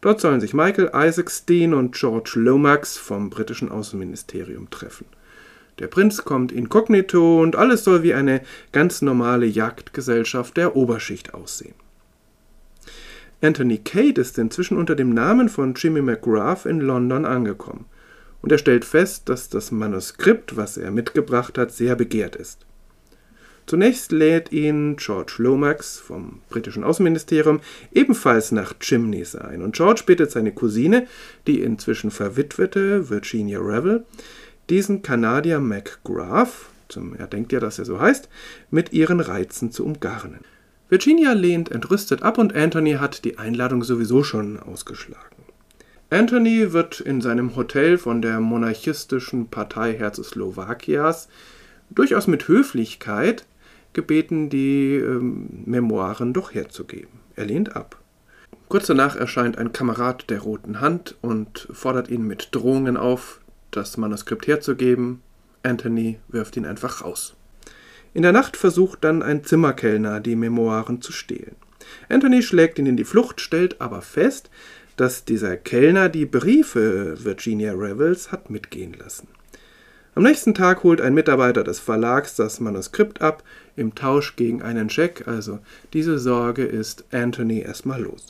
Dort 0.00 0.20
sollen 0.20 0.40
sich 0.40 0.54
Michael 0.54 0.90
Isaacstein 0.94 1.74
und 1.74 1.94
George 1.94 2.32
Lomax 2.36 2.96
vom 2.96 3.30
britischen 3.30 3.70
Außenministerium 3.70 4.70
treffen. 4.70 5.06
Der 5.78 5.88
Prinz 5.88 6.24
kommt 6.24 6.52
inkognito 6.52 7.42
und 7.42 7.56
alles 7.56 7.84
soll 7.84 8.02
wie 8.02 8.14
eine 8.14 8.40
ganz 8.72 9.02
normale 9.02 9.46
Jagdgesellschaft 9.46 10.56
der 10.56 10.76
Oberschicht 10.76 11.34
aussehen. 11.34 11.74
Anthony 13.42 13.78
Cade 13.78 14.20
ist 14.20 14.38
inzwischen 14.38 14.78
unter 14.78 14.94
dem 14.94 15.12
Namen 15.12 15.48
von 15.48 15.74
Jimmy 15.74 16.00
McGrath 16.00 16.64
in 16.64 16.80
London 16.80 17.26
angekommen 17.26 17.84
und 18.40 18.52
er 18.52 18.58
stellt 18.58 18.84
fest, 18.84 19.28
dass 19.28 19.48
das 19.48 19.70
Manuskript, 19.70 20.56
was 20.56 20.76
er 20.76 20.90
mitgebracht 20.90 21.58
hat, 21.58 21.72
sehr 21.72 21.96
begehrt 21.96 22.36
ist. 22.36 22.64
Zunächst 23.66 24.12
lädt 24.12 24.52
ihn 24.52 24.96
George 24.96 25.34
Lomax 25.38 25.98
vom 25.98 26.40
britischen 26.48 26.84
Außenministerium 26.84 27.60
ebenfalls 27.92 28.52
nach 28.52 28.74
Chimneys 28.78 29.34
ein 29.34 29.60
und 29.60 29.74
George 29.74 30.02
bittet 30.06 30.30
seine 30.30 30.52
Cousine, 30.52 31.08
die 31.48 31.60
inzwischen 31.62 32.12
verwitwete 32.12 33.10
Virginia 33.10 33.58
Revel, 33.58 34.04
diesen 34.70 35.02
Kanadier 35.02 35.58
McGrath, 35.58 36.70
er 37.18 37.26
denkt 37.26 37.52
ja, 37.52 37.58
dass 37.58 37.80
er 37.80 37.84
so 37.84 37.98
heißt, 38.00 38.28
mit 38.70 38.92
ihren 38.92 39.18
Reizen 39.18 39.72
zu 39.72 39.84
umgarnen. 39.84 40.40
Virginia 40.88 41.32
lehnt 41.32 41.72
entrüstet 41.72 42.22
ab 42.22 42.38
und 42.38 42.54
Anthony 42.54 42.92
hat 42.92 43.24
die 43.24 43.38
Einladung 43.38 43.82
sowieso 43.82 44.22
schon 44.22 44.60
ausgeschlagen. 44.60 45.24
Anthony 46.10 46.72
wird 46.72 47.00
in 47.00 47.20
seinem 47.20 47.56
Hotel 47.56 47.98
von 47.98 48.22
der 48.22 48.38
monarchistischen 48.38 49.48
Partei 49.48 49.94
Herzoslowakias 49.94 51.28
durchaus 51.90 52.28
mit 52.28 52.46
Höflichkeit 52.46 53.44
gebeten, 53.96 54.48
die 54.48 54.94
ähm, 54.94 55.64
Memoiren 55.64 56.32
doch 56.32 56.54
herzugeben. 56.54 57.18
Er 57.34 57.46
lehnt 57.46 57.74
ab. 57.74 57.98
Kurz 58.68 58.86
danach 58.86 59.16
erscheint 59.16 59.58
ein 59.58 59.72
Kamerad 59.72 60.30
der 60.30 60.40
Roten 60.40 60.80
Hand 60.80 61.16
und 61.22 61.66
fordert 61.72 62.08
ihn 62.08 62.26
mit 62.26 62.48
Drohungen 62.52 62.96
auf, 62.96 63.40
das 63.72 63.96
Manuskript 63.96 64.46
herzugeben. 64.46 65.22
Anthony 65.64 66.18
wirft 66.28 66.56
ihn 66.56 66.66
einfach 66.66 67.04
raus. 67.04 67.34
In 68.14 68.22
der 68.22 68.32
Nacht 68.32 68.56
versucht 68.56 69.02
dann 69.02 69.22
ein 69.22 69.44
Zimmerkellner, 69.44 70.20
die 70.20 70.36
Memoiren 70.36 71.02
zu 71.02 71.12
stehlen. 71.12 71.56
Anthony 72.08 72.42
schlägt 72.42 72.78
ihn 72.78 72.86
in 72.86 72.96
die 72.96 73.04
Flucht, 73.04 73.40
stellt 73.40 73.80
aber 73.80 74.02
fest, 74.02 74.50
dass 74.96 75.24
dieser 75.24 75.56
Kellner 75.56 76.08
die 76.08 76.26
Briefe 76.26 77.16
Virginia 77.22 77.72
Revels 77.72 78.32
hat 78.32 78.50
mitgehen 78.50 78.94
lassen. 78.94 79.28
Am 80.16 80.22
nächsten 80.22 80.54
Tag 80.54 80.82
holt 80.82 81.02
ein 81.02 81.12
Mitarbeiter 81.12 81.62
des 81.62 81.78
Verlags 81.78 82.36
das 82.36 82.58
Manuskript 82.58 83.20
ab, 83.20 83.42
im 83.76 83.94
Tausch 83.94 84.34
gegen 84.36 84.62
einen 84.62 84.88
Scheck, 84.88 85.28
also 85.28 85.58
diese 85.92 86.18
Sorge 86.18 86.64
ist 86.64 87.04
Anthony 87.12 87.60
erstmal 87.60 88.00
los. 88.00 88.28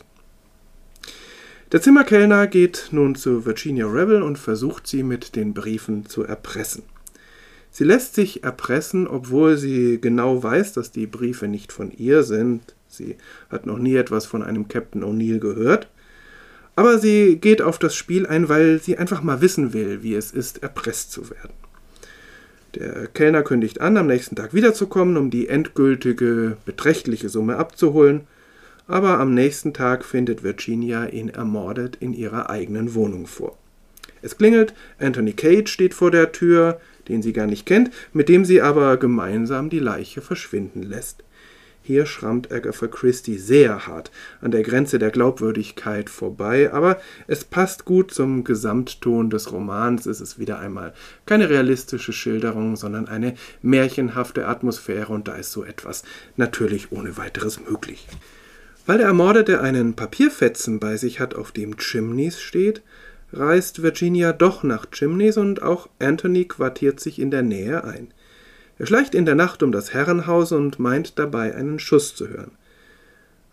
Der 1.71 1.81
Zimmerkellner 1.81 2.49
geht 2.49 2.88
nun 2.90 3.14
zu 3.14 3.47
Virginia 3.47 3.87
Rebel 3.87 4.23
und 4.23 4.37
versucht 4.37 4.88
sie 4.88 5.05
mit 5.05 5.37
den 5.37 5.55
Briefen 5.55 6.07
zu 6.07 6.25
erpressen. 6.25 6.83
Sie 7.71 7.85
lässt 7.85 8.16
sich 8.16 8.43
erpressen, 8.43 9.07
obwohl 9.07 9.57
sie 9.57 10.00
genau 10.00 10.43
weiß, 10.43 10.73
dass 10.73 10.90
die 10.90 11.07
Briefe 11.07 11.47
nicht 11.47 11.71
von 11.71 11.93
ihr 11.93 12.25
sind. 12.25 12.75
Sie 12.88 13.14
hat 13.49 13.64
noch 13.64 13.78
nie 13.78 13.95
etwas 13.95 14.26
von 14.26 14.43
einem 14.43 14.66
Captain 14.66 15.05
O'Neill 15.05 15.38
gehört. 15.38 15.88
Aber 16.75 16.99
sie 16.99 17.37
geht 17.37 17.62
auf 17.62 17.78
das 17.78 17.95
Spiel 17.95 18.26
ein, 18.26 18.49
weil 18.49 18.83
sie 18.83 18.99
einfach 18.99 19.23
mal 19.23 19.40
wissen 19.40 19.73
will, 19.73 20.02
wie 20.02 20.16
es 20.16 20.33
ist, 20.33 20.64
erpresst 20.64 21.12
zu 21.12 21.31
werden. 21.31 21.55
Der 22.76 23.06
Kellner 23.06 23.42
kündigt 23.42 23.80
an, 23.80 23.97
am 23.97 24.06
nächsten 24.06 24.37
Tag 24.37 24.52
wiederzukommen, 24.52 25.16
um 25.16 25.30
die 25.30 25.49
endgültige, 25.49 26.59
beträchtliche 26.66 27.30
Summe 27.30 27.56
abzuholen, 27.56 28.26
aber 28.87 29.18
am 29.18 29.33
nächsten 29.33 29.73
Tag 29.73 30.04
findet 30.04 30.45
Virginia 30.45 31.06
ihn 31.06 31.30
ermordet 31.30 31.97
in 32.00 32.12
ihrer 32.12 32.50
eigenen 32.50 32.95
Wohnung 32.95 33.26
vor. 33.26 33.56
Es 34.21 34.37
klingelt, 34.37 34.75
Anthony 34.99 35.33
Cage 35.33 35.71
steht 35.71 35.95
vor 35.95 36.11
der 36.11 36.33
Tür, 36.33 36.78
den 37.09 37.23
sie 37.23 37.33
gar 37.33 37.47
nicht 37.47 37.64
kennt, 37.64 37.90
mit 38.12 38.28
dem 38.28 38.45
sie 38.45 38.61
aber 38.61 38.99
gemeinsam 38.99 39.71
die 39.71 39.78
Leiche 39.78 40.21
verschwinden 40.21 40.83
lässt. 40.83 41.25
Hier 41.87 42.05
schrammt 42.05 42.50
Agatha 42.50 42.88
Christie 42.88 43.38
sehr 43.38 43.87
hart 43.87 44.11
an 44.40 44.50
der 44.50 44.64
Grenze 44.64 44.99
der 44.99 45.12
Glaubwürdigkeit 45.12 46.11
vorbei, 46.11 46.73
aber 46.73 47.00
es 47.28 47.45
passt 47.45 47.85
gut 47.85 48.11
zum 48.11 48.43
Gesamtton 48.43 49.31
des 49.31 49.52
Romans. 49.52 50.05
Es 50.07 50.21
ist 50.21 50.37
wieder 50.37 50.59
einmal 50.59 50.95
keine 51.26 51.49
realistische 51.49 52.12
Schilderung, 52.12 52.75
sondern 52.75 53.07
eine 53.07 53.37
märchenhafte 53.62 54.49
Atmosphäre 54.49 55.12
und 55.12 55.28
da 55.28 55.37
ist 55.37 55.52
so 55.52 55.62
etwas 55.62 56.02
natürlich 56.35 56.90
ohne 56.90 57.16
weiteres 57.19 57.61
möglich. 57.71 58.09
Weil 58.85 58.99
der 58.99 59.07
Ermordete 59.07 59.61
einen 59.61 59.95
Papierfetzen 59.95 60.81
bei 60.81 60.97
sich 60.97 61.21
hat, 61.21 61.37
auf 61.37 61.52
dem 61.52 61.76
Chimneys 61.76 62.40
steht, 62.40 62.83
reist 63.33 63.85
Virginia 63.85 64.33
doch 64.33 64.64
nach 64.64 64.87
Chimneys 64.90 65.37
und 65.37 65.62
auch 65.62 65.88
Anthony 66.00 66.47
quartiert 66.47 66.99
sich 66.99 67.21
in 67.21 67.31
der 67.31 67.43
Nähe 67.43 67.85
ein. 67.85 68.09
Er 68.78 68.87
schleicht 68.87 69.14
in 69.14 69.25
der 69.25 69.35
Nacht 69.35 69.62
um 69.62 69.73
das 69.73 69.95
Herrenhaus 69.95 70.52
und 70.52 70.78
meint 70.78 71.18
dabei 71.18 71.54
einen 71.54 71.78
Schuss 71.78 72.14
zu 72.14 72.28
hören. 72.28 72.52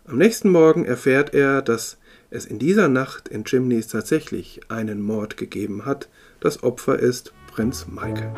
Am 0.06 0.18
nächsten 0.18 0.50
Morgen 0.50 0.84
erfährt 0.84 1.32
er, 1.32 1.62
dass 1.62 1.96
es 2.28 2.44
in 2.44 2.58
dieser 2.58 2.88
Nacht 2.88 3.28
in 3.28 3.44
Chimneys 3.44 3.88
tatsächlich 3.88 4.60
einen 4.68 5.00
Mord 5.00 5.38
gegeben 5.38 5.86
hat. 5.86 6.08
Das 6.40 6.62
Opfer 6.62 6.98
ist 6.98 7.32
Prinz 7.46 7.86
Michael. 7.86 8.32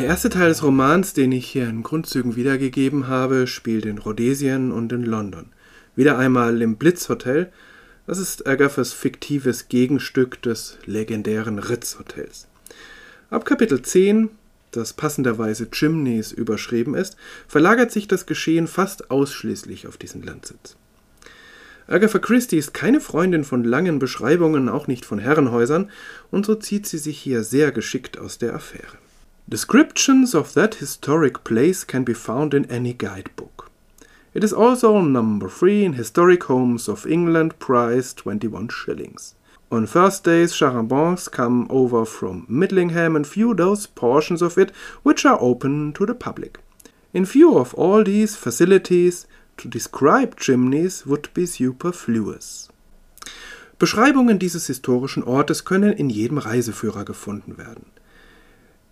Erste 0.00 0.30
Teil 0.30 0.48
des 0.48 0.62
Romans, 0.62 1.12
den 1.12 1.32
ich 1.32 1.46
hier 1.46 1.68
in 1.68 1.82
Grundzügen 1.82 2.34
wiedergegeben 2.34 3.08
habe, 3.08 3.46
spielt 3.46 3.84
in 3.84 3.98
Rhodesien 3.98 4.72
und 4.72 4.90
in 4.90 5.04
London. 5.04 5.50
Wieder 5.94 6.16
einmal 6.16 6.62
im 6.62 6.76
Blitzhotel. 6.76 7.52
Das 8.06 8.18
ist 8.18 8.46
Agathas 8.46 8.94
fiktives 8.94 9.68
Gegenstück 9.68 10.40
des 10.40 10.78
legendären 10.86 11.58
Ritz-Hotels. 11.58 12.48
Ab 13.28 13.44
Kapitel 13.44 13.82
10, 13.82 14.30
das 14.70 14.94
passenderweise 14.94 15.68
Chimneys 15.70 16.32
überschrieben 16.32 16.94
ist, 16.94 17.16
verlagert 17.46 17.92
sich 17.92 18.08
das 18.08 18.24
Geschehen 18.24 18.68
fast 18.68 19.10
ausschließlich 19.10 19.86
auf 19.86 19.98
diesen 19.98 20.22
Landsitz. 20.22 20.76
Agatha 21.86 22.18
Christie 22.18 22.56
ist 22.56 22.72
keine 22.72 23.00
Freundin 23.00 23.44
von 23.44 23.62
langen 23.62 23.98
Beschreibungen, 23.98 24.70
auch 24.70 24.86
nicht 24.86 25.04
von 25.04 25.18
Herrenhäusern, 25.18 25.90
und 26.30 26.46
so 26.46 26.54
zieht 26.54 26.86
sie 26.86 26.98
sich 26.98 27.18
hier 27.18 27.44
sehr 27.44 27.72
geschickt 27.72 28.18
aus 28.18 28.38
der 28.38 28.54
Affäre. 28.54 28.96
Descriptions 29.48 30.34
of 30.34 30.54
that 30.54 30.76
historic 30.76 31.44
place 31.44 31.84
can 31.84 32.04
be 32.04 32.14
found 32.14 32.54
in 32.54 32.64
any 32.70 32.92
guidebook. 32.92 33.70
It 34.34 34.44
is 34.44 34.52
also 34.52 35.00
number 35.00 35.48
three 35.48 35.84
in 35.84 35.94
Historic 35.94 36.44
Homes 36.44 36.88
of 36.88 37.06
England, 37.06 37.58
price 37.58 38.14
21 38.14 38.68
shillings. 38.68 39.34
On 39.70 39.86
Thursdays, 39.86 40.52
charabans 40.52 41.30
come 41.30 41.66
over 41.70 42.04
from 42.04 42.46
Middlingham 42.46 43.16
and 43.16 43.26
view 43.26 43.52
those 43.52 43.86
portions 43.86 44.42
of 44.42 44.56
it 44.56 44.70
which 45.02 45.26
are 45.26 45.40
open 45.40 45.92
to 45.94 46.06
the 46.06 46.14
public. 46.14 46.60
In 47.12 47.24
view 47.24 47.58
of 47.58 47.74
all 47.74 48.04
these 48.04 48.36
facilities, 48.36 49.26
to 49.58 49.68
describe 49.68 50.36
chimneys 50.36 51.04
would 51.04 51.28
be 51.34 51.46
superfluous. 51.46 52.68
Beschreibungen 53.78 54.38
dieses 54.38 54.66
historischen 54.66 55.24
Ortes 55.24 55.64
können 55.64 55.92
in 55.92 56.08
jedem 56.08 56.38
Reiseführer 56.38 57.04
gefunden 57.04 57.58
werden. 57.58 57.86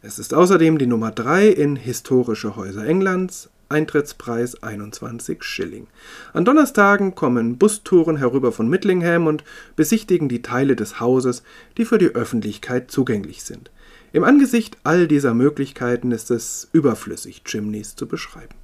Es 0.02 0.19
ist 0.19 0.33
außerdem 0.33 0.78
die 0.78 0.87
Nummer 0.87 1.11
3 1.11 1.49
in 1.49 1.76
Historische 1.76 2.57
Häuser 2.57 2.87
Englands, 2.87 3.50
Eintrittspreis 3.69 4.62
21 4.62 5.45
Schilling. 5.45 5.88
An 6.33 6.47
Donnerstagen 6.47 7.14
kommen 7.14 7.59
Bustouren 7.59 8.16
herüber 8.16 8.50
von 8.50 8.66
Middlingham 8.66 9.26
und 9.26 9.45
besichtigen 9.76 10.30
die 10.30 10.40
Teile 10.40 10.75
des 10.75 11.00
Hauses, 11.00 11.42
die 11.76 11.85
für 11.85 11.99
die 11.99 12.14
Öffentlichkeit 12.14 12.90
zugänglich 12.90 13.42
sind. 13.42 13.71
Im 14.14 14.25
Angesicht 14.25 14.78
all 14.85 15.07
dieser 15.07 15.35
Möglichkeiten 15.35 16.12
ist 16.12 16.30
es 16.30 16.71
überflüssig, 16.73 17.42
Chimneys 17.45 17.95
zu 17.95 18.09
beschreiben. 18.09 18.54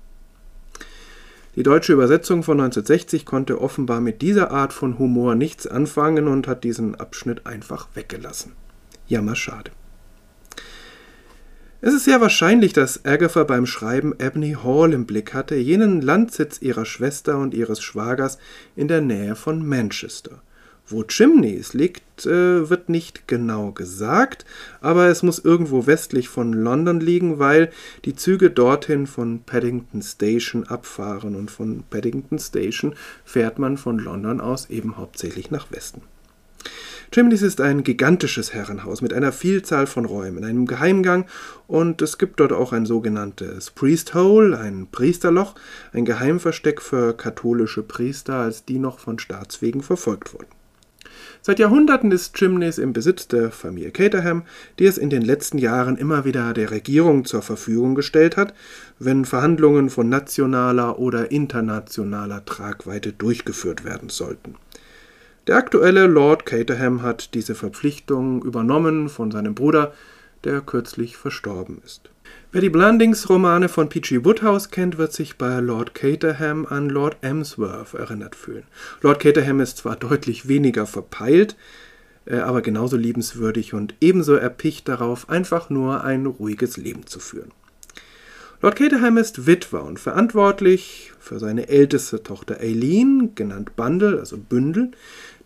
Die 1.55 1.63
deutsche 1.63 1.93
Übersetzung 1.93 2.45
von 2.45 2.59
1960 2.59 3.27
konnte 3.27 3.61
offenbar 3.61 4.01
mit 4.01 4.23
dieser 4.23 4.53
Art 4.53 4.73
von 4.73 4.99
Humor 4.99 5.35
nichts 5.35 5.67
anfangen 5.67 6.29
und 6.29 6.49
hat 6.49 6.65
diesen 6.65 6.95
Abschnitt 6.95 7.45
einfach 7.45 7.89
weggelassen. 7.95 8.53
Jammer 9.07 9.37
schade. 9.37 9.71
Es 11.87 11.95
ist 11.95 12.07
sehr 12.07 12.21
wahrscheinlich, 12.21 12.73
dass 12.73 13.05
Agatha 13.05 13.45
beim 13.45 13.65
Schreiben 13.65 14.13
Ebony 14.19 14.57
Hall 14.61 14.93
im 14.93 15.07
Blick 15.07 15.35
hatte, 15.35 15.55
jenen 15.55 16.01
Landsitz 16.01 16.61
ihrer 16.61 16.85
Schwester 16.85 17.39
und 17.39 17.55
ihres 17.55 17.81
Schwagers 17.81 18.39
in 18.75 18.89
der 18.89 19.01
Nähe 19.01 19.37
von 19.37 19.65
Manchester. 19.65 20.43
Wo 20.89 21.05
Chimneys 21.05 21.75
liegt, 21.75 22.27
äh, 22.27 22.69
wird 22.69 22.89
nicht 22.89 23.29
genau 23.29 23.71
gesagt, 23.71 24.45
aber 24.81 25.07
es 25.07 25.23
muss 25.23 25.39
irgendwo 25.39 25.87
westlich 25.87 26.29
von 26.29 26.53
London 26.53 26.99
liegen, 26.99 27.39
weil 27.39 27.71
die 28.05 28.17
Züge 28.17 28.51
dorthin 28.51 29.07
von 29.07 29.45
Paddington 29.45 30.03
Station 30.03 30.65
abfahren 30.65 31.37
und 31.37 31.53
von 31.53 31.85
Paddington 31.89 32.41
Station 32.41 32.97
fährt 33.25 33.61
man 33.61 33.77
von 33.77 34.01
London 34.01 34.41
aus 34.41 34.71
eben 34.71 34.97
hauptsächlich 34.97 35.53
nach 35.53 35.71
Westen. 35.71 36.03
Chimneys 37.13 37.43
ist 37.43 37.61
ein 37.61 37.85
gigantisches 37.85 38.53
Herrenhaus 38.53 39.01
mit 39.01 39.13
einer 39.13 39.33
Vielzahl 39.33 39.87
von 39.87 40.05
Räumen, 40.05 40.45
einem 40.45 40.67
Geheimgang 40.67 41.27
und 41.67 42.03
es 42.03 42.19
gibt 42.19 42.41
dort 42.41 42.53
auch 42.53 42.73
ein 42.73 42.85
sogenanntes 42.85 43.71
Priest 43.71 44.15
Hole, 44.15 44.59
ein 44.59 44.89
Priesterloch, 44.91 45.55
ein 45.93 46.05
Geheimversteck 46.05 46.83
für 46.83 47.17
katholische 47.17 47.83
Priester, 47.83 48.35
als 48.35 48.65
die 48.65 48.79
noch 48.79 48.99
von 48.99 49.19
Staatswegen 49.19 49.83
verfolgt 49.83 50.35
wurden. 50.35 50.49
Seit 51.43 51.61
Jahrhunderten 51.61 52.11
ist 52.11 52.35
Chimneys 52.35 52.77
im 52.77 52.93
Besitz 52.93 53.29
der 53.29 53.53
Familie 53.53 53.93
Caterham, 53.93 54.43
die 54.81 54.87
es 54.87 54.99
in 54.99 55.11
den 55.11 55.23
letzten 55.23 55.59
Jahren 55.59 55.97
immer 55.97 56.25
wieder 56.25 56.53
der 56.53 56.73
Regierung 56.73 57.25
zur 57.25 57.41
Verfügung 57.41 57.95
gestellt 57.95 58.37
hat, 58.37 58.53
wenn 58.99 59.25
Verhandlungen 59.25 59.89
von 59.91 60.09
nationaler 60.09 60.99
oder 60.99 61.31
internationaler 61.31 62.45
Tragweite 62.45 63.13
durchgeführt 63.13 63.85
werden 63.85 64.09
sollten. 64.09 64.57
Der 65.47 65.57
aktuelle 65.57 66.07
Lord 66.07 66.45
Caterham 66.45 67.03
hat 67.03 67.35
diese 67.35 67.55
Verpflichtung 67.55 68.43
übernommen 68.43 69.09
von 69.09 69.31
seinem 69.31 69.55
Bruder, 69.55 69.93
der 70.43 70.61
kürzlich 70.61 71.17
verstorben 71.17 71.81
ist. 71.85 72.11
Wer 72.51 72.61
die 72.63 72.71
Blandings-Romane 72.71 73.69
von 73.69 73.89
P.G. 73.89 74.25
Woodhouse 74.25 74.71
kennt, 74.71 74.99
wird 74.99 75.13
sich 75.13 75.39
bei 75.39 75.61
Lord 75.61 75.95
Caterham 75.95 76.67
an 76.67 76.89
Lord 76.89 77.19
Emsworth 77.21 77.95
erinnert 77.95 78.35
fühlen. 78.35 78.65
Lord 79.03 79.21
Caterham 79.21 79.61
ist 79.61 79.79
zwar 79.79 79.95
deutlich 79.95 80.49
weniger 80.49 80.85
verpeilt, 80.85 81.57
äh, 82.25 82.39
aber 82.39 82.61
genauso 82.61 82.97
liebenswürdig 82.97 83.73
und 83.73 83.95
ebenso 84.01 84.35
erpicht 84.35 84.89
darauf, 84.89 85.31
einfach 85.31 85.71
nur 85.71 86.03
ein 86.03 86.27
ruhiges 86.27 86.77
Leben 86.77 87.07
zu 87.07 87.21
führen. 87.21 87.53
Lord 88.63 88.77
Caterham 88.77 89.19
ist 89.19 89.47
Witwer 89.47 89.85
und 89.85 90.01
verantwortlich 90.01 91.13
für 91.19 91.39
seine 91.39 91.69
älteste 91.69 92.23
Tochter 92.23 92.59
Aileen, 92.59 93.33
genannt 93.35 93.77
Bundle, 93.77 94.19
also 94.19 94.39
Bündel, 94.39 94.93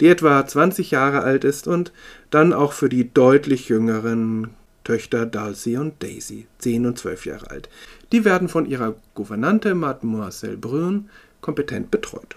die 0.01 0.07
etwa 0.07 0.46
20 0.46 0.92
Jahre 0.92 1.23
alt 1.23 1.42
ist 1.42 1.66
und 1.66 1.92
dann 2.31 2.53
auch 2.53 2.73
für 2.73 2.88
die 2.88 3.12
deutlich 3.12 3.68
jüngeren 3.68 4.51
Töchter 4.85 5.27
Dulcie 5.27 5.77
und 5.77 6.01
Daisy, 6.03 6.46
10 6.59 6.87
und 6.87 6.99
12 6.99 7.27
Jahre 7.27 7.51
alt. 7.51 7.68
Die 8.12 8.25
werden 8.25 8.49
von 8.49 8.64
ihrer 8.64 8.94
Gouvernante 9.14 9.75
Mademoiselle 9.75 10.57
Brun 10.57 11.11
kompetent 11.40 11.90
betreut. 11.90 12.37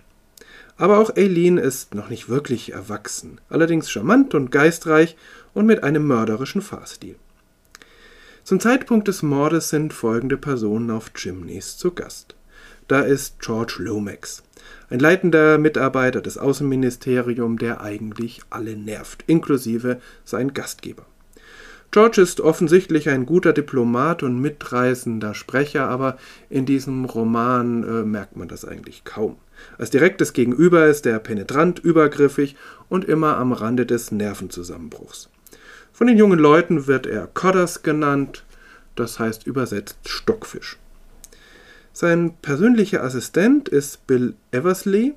Aber 0.78 0.98
auch 0.98 1.16
Aileen 1.16 1.60
ist 1.60 1.94
noch 1.94 2.10
nicht 2.10 2.30
wirklich 2.30 2.74
erwachsen, 2.74 3.40
allerdings 3.48 3.92
charmant 3.92 4.34
und 4.34 4.52
geistreich 4.52 5.16
und 5.54 5.68
mit 5.68 5.84
einem 5.84 6.08
mörderischen 6.08 6.64
Fahrstil. 6.64 7.16
Zum 8.44 8.60
Zeitpunkt 8.60 9.08
des 9.08 9.24
Mordes 9.24 9.70
sind 9.70 9.94
folgende 9.94 10.36
Personen 10.36 10.92
auf 10.92 11.14
Chimneys 11.14 11.78
zu 11.78 11.92
Gast. 11.92 12.36
Da 12.90 13.00
ist 13.00 13.40
George 13.40 13.76
Lomax, 13.78 14.44
ein 14.90 15.00
leitender 15.00 15.58
Mitarbeiter 15.58 16.20
des 16.20 16.38
Außenministeriums, 16.38 17.62
der 17.62 17.80
eigentlich 17.80 18.42
alle 18.50 18.76
nervt, 18.76 19.24
inklusive 19.28 20.02
sein 20.26 20.54
Gastgeber. 20.54 21.06
George 21.92 22.22
ist 22.22 22.42
offensichtlich 22.42 23.08
ein 23.08 23.26
guter 23.26 23.54
Diplomat 23.54 24.24
und 24.24 24.42
mitreißender 24.42 25.36
Sprecher, 25.36 25.88
aber 25.88 26.18
in 26.50 26.66
diesem 26.66 27.06
Roman 27.06 27.84
äh, 27.84 28.04
merkt 28.04 28.36
man 28.36 28.50
das 28.50 28.66
eigentlich 28.66 29.06
kaum. 29.06 29.38
Als 29.78 29.90
direktes 29.90 30.34
Gegenüber 30.34 30.88
ist 30.88 31.06
er 31.06 31.20
penetrant, 31.20 31.80
übergriffig 31.80 32.58
und 32.90 33.06
immer 33.06 33.38
am 33.38 33.54
Rande 33.54 33.86
des 33.86 34.12
Nervenzusammenbruchs. 34.12 35.30
Von 36.04 36.10
den 36.10 36.18
jungen 36.18 36.40
Leuten 36.40 36.88
wird 36.88 37.08
er 37.08 37.28
Codders 37.28 37.82
genannt, 37.82 38.44
das 38.96 39.20
heißt 39.20 39.48
übersetzt 39.48 40.00
Stockfisch. 40.06 40.78
Sein 41.94 42.34
persönlicher 42.42 43.02
Assistent 43.02 43.70
ist 43.70 44.06
Bill 44.06 44.34
Eversley, 44.52 45.14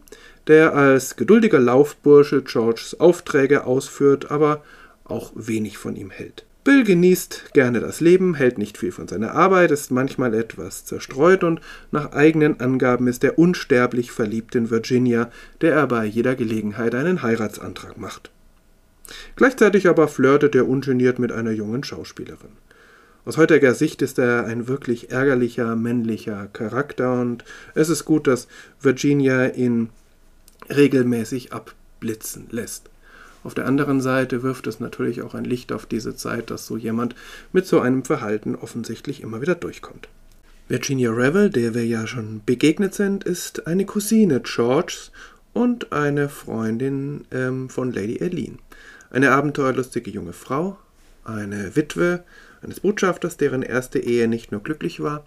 der 0.47 0.77
als 0.77 1.17
geduldiger 1.17 1.59
Laufbursche 1.59 2.41
Georges 2.43 3.01
Aufträge 3.01 3.65
ausführt, 3.65 4.31
aber 4.31 4.63
auch 5.03 5.33
wenig 5.35 5.77
von 5.77 5.97
ihm 5.97 6.11
hält. 6.11 6.47
Bill 6.63 6.85
genießt 6.85 7.53
gerne 7.53 7.81
das 7.81 8.01
Leben, 8.01 8.35
hält 8.35 8.57
nicht 8.57 8.79
viel 8.79 8.93
von 8.93 9.09
seiner 9.09 9.33
Arbeit, 9.33 9.73
ist 9.73 9.91
manchmal 9.91 10.35
etwas 10.35 10.85
zerstreut 10.85 11.43
und 11.43 11.61
nach 11.91 12.13
eigenen 12.13 12.61
Angaben 12.61 13.09
ist 13.09 13.25
er 13.25 13.41
unsterblich 13.41 14.13
verliebt 14.13 14.55
in 14.55 14.71
Virginia, 14.71 15.33
der 15.63 15.75
er 15.75 15.89
bei 15.89 16.05
jeder 16.05 16.37
Gelegenheit 16.37 16.95
einen 16.95 17.23
Heiratsantrag 17.23 17.99
macht. 17.99 18.31
Gleichzeitig 19.37 19.89
aber 19.89 20.09
flirtet 20.09 20.55
er 20.55 20.69
ungeniert 20.69 21.19
mit 21.19 21.33
einer 21.33 21.53
jungen 21.53 21.85
Schauspielerin. 21.85 22.51
Aus 23.25 23.39
heutiger 23.39 23.75
Sicht 23.75 24.03
ist 24.03 24.19
er 24.19 24.45
ein 24.45 24.69
wirklich 24.69 25.11
ärgerlicher 25.11 25.75
männlicher 25.75 26.47
Charakter 26.53 27.21
und 27.21 27.45
es 27.75 27.89
ist 27.89 28.05
gut, 28.05 28.29
dass 28.29 28.47
Virginia 28.81 29.49
ihn 29.49 29.91
regelmäßig 30.71 31.53
abblitzen 31.53 32.47
lässt. 32.51 32.89
Auf 33.43 33.55
der 33.55 33.67
anderen 33.67 34.01
Seite 34.01 34.43
wirft 34.43 34.67
es 34.67 34.81
natürlich 34.81 35.23
auch 35.23 35.35
ein 35.35 35.45
Licht 35.45 35.73
auf 35.73 35.87
diese 35.87 36.17
Zeit, 36.17 36.51
dass 36.51 36.67
so 36.67 36.77
jemand 36.77 37.15
mit 37.53 37.67
so 37.67 37.81
einem 37.81 38.05
Verhalten 38.05 38.57
offensichtlich 38.57 39.23
immer 39.23 39.41
wieder 39.41 39.55
durchkommt. 39.55 40.09
Virginia 40.69 41.13
Revel, 41.13 41.51
der 41.51 41.75
wir 41.75 41.87
ja 41.87 42.09
schon 42.09 42.43
begegnet 42.45 42.95
sind, 42.95 43.23
ist 43.23 43.69
eine 43.69 43.85
Cousine 43.87 44.41
Georges 44.41 45.13
und 45.53 45.93
eine 45.93 46.29
Freundin 46.29 47.25
ähm, 47.31 47.69
von 47.69 47.93
Lady 47.93 48.21
Eileen. 48.21 48.59
Eine 49.17 49.31
abenteuerlustige 49.31 50.11
junge 50.11 50.35
Frau, 50.35 50.77
eine 51.25 51.75
Witwe, 51.75 52.23
eines 52.61 52.81
Botschafters, 52.81 53.39
deren 53.39 53.63
erste 53.63 53.99
Ehe 53.99 54.29
nicht 54.29 54.53
nur 54.53 54.63
glücklich 54.63 55.01
war, 55.01 55.25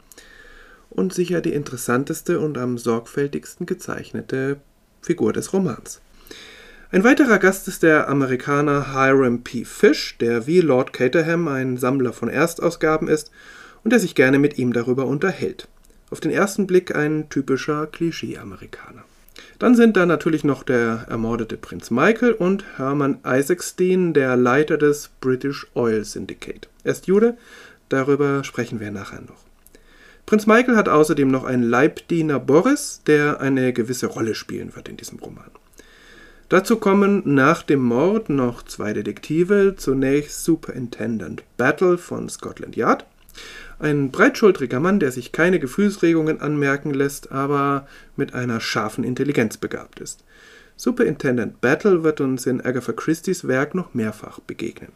und 0.92 1.12
sicher 1.12 1.42
die 1.42 1.54
interessanteste 1.54 2.40
und 2.40 2.60
am 2.60 2.78
sorgfältigsten 2.78 3.66
gezeichnete 3.66 4.58
Figur 5.02 5.34
des 5.34 5.54
Romans. 5.54 6.02
Ein 6.92 7.04
weiterer 7.04 7.40
Gast 7.40 7.68
ist 7.68 7.82
der 7.82 8.10
Amerikaner 8.10 8.94
Hiram 8.94 9.42
P. 9.42 9.66
Fish, 9.66 10.20
der 10.20 10.46
wie 10.46 10.62
Lord 10.62 10.94
Caterham 10.94 11.48
ein 11.48 11.78
Sammler 11.78 12.14
von 12.14 12.30
Erstausgaben 12.30 13.08
ist 13.08 13.32
und 13.84 13.92
der 13.92 14.00
sich 14.00 14.14
gerne 14.14 14.38
mit 14.38 14.60
ihm 14.60 14.72
darüber 14.72 15.08
unterhält. 15.08 15.68
Auf 16.12 16.20
den 16.20 16.30
ersten 16.30 16.68
Blick 16.68 16.96
ein 16.96 17.28
typischer 17.30 17.88
Klischee-Amerikaner. 17.88 19.04
Dann 19.60 19.76
sind 19.76 19.98
da 19.98 20.06
natürlich 20.06 20.46
noch 20.46 20.64
der 20.64 21.06
ermordete 21.10 21.58
Prinz 21.58 21.92
Michael 21.92 22.32
und 22.32 22.64
Herman 22.78 23.20
Isaacstein, 23.26 24.14
der 24.14 24.38
Leiter 24.38 24.78
des 24.78 25.10
British 25.20 25.68
Oil 25.74 26.06
Syndicate. 26.06 26.70
Er 26.86 26.94
ist 26.94 27.08
Jude, 27.08 27.36
darüber 27.90 28.46
sprechen 28.46 28.80
wir 28.80 28.90
nachher 28.90 29.20
noch. 29.20 29.44
Prinz 30.26 30.48
Michael 30.48 30.78
hat 30.78 30.88
außerdem 30.88 31.28
noch 31.28 31.44
einen 31.44 31.64
Leibdiener 31.64 32.40
Boris, 32.40 33.02
der 33.06 33.42
eine 33.42 33.74
gewisse 33.74 34.08
Rolle 34.08 34.34
spielen 34.34 34.78
wird 34.78 34.88
in 34.88 34.96
diesem 34.96 35.20
Roman. 35.20 35.52
Dazu 36.48 36.78
kommen 36.78 37.22
nach 37.26 37.62
dem 37.62 37.82
Mord 37.82 38.30
noch 38.30 38.64
zwei 38.64 38.94
Detektive, 38.94 39.76
zunächst 39.76 40.46
Superintendent 40.46 41.44
Battle 41.58 41.98
von 41.98 42.30
Scotland 42.30 42.78
Yard 42.78 43.06
ein 43.80 44.12
breitschultriger 44.12 44.80
Mann, 44.80 45.00
der 45.00 45.12
sich 45.12 45.32
keine 45.32 45.60
Gefühlsregungen 45.60 46.42
anmerken 46.42 46.94
lässt, 46.94 47.32
aber 47.32 47.88
mit 48.16 48.34
einer 48.34 48.60
scharfen 48.60 49.04
Intelligenz 49.04 49.58
begabt 49.58 50.00
ist. 50.00 50.24
Superintendent 50.76 51.60
Battle 51.62 52.04
wird 52.04 52.22
uns 52.22 52.46
in 52.46 52.62
Agatha 52.62 52.94
Christie's 52.94 53.48
Werk 53.48 53.76
noch 53.76 53.94
mehrfach 53.94 54.40
begegnen. 54.40 54.92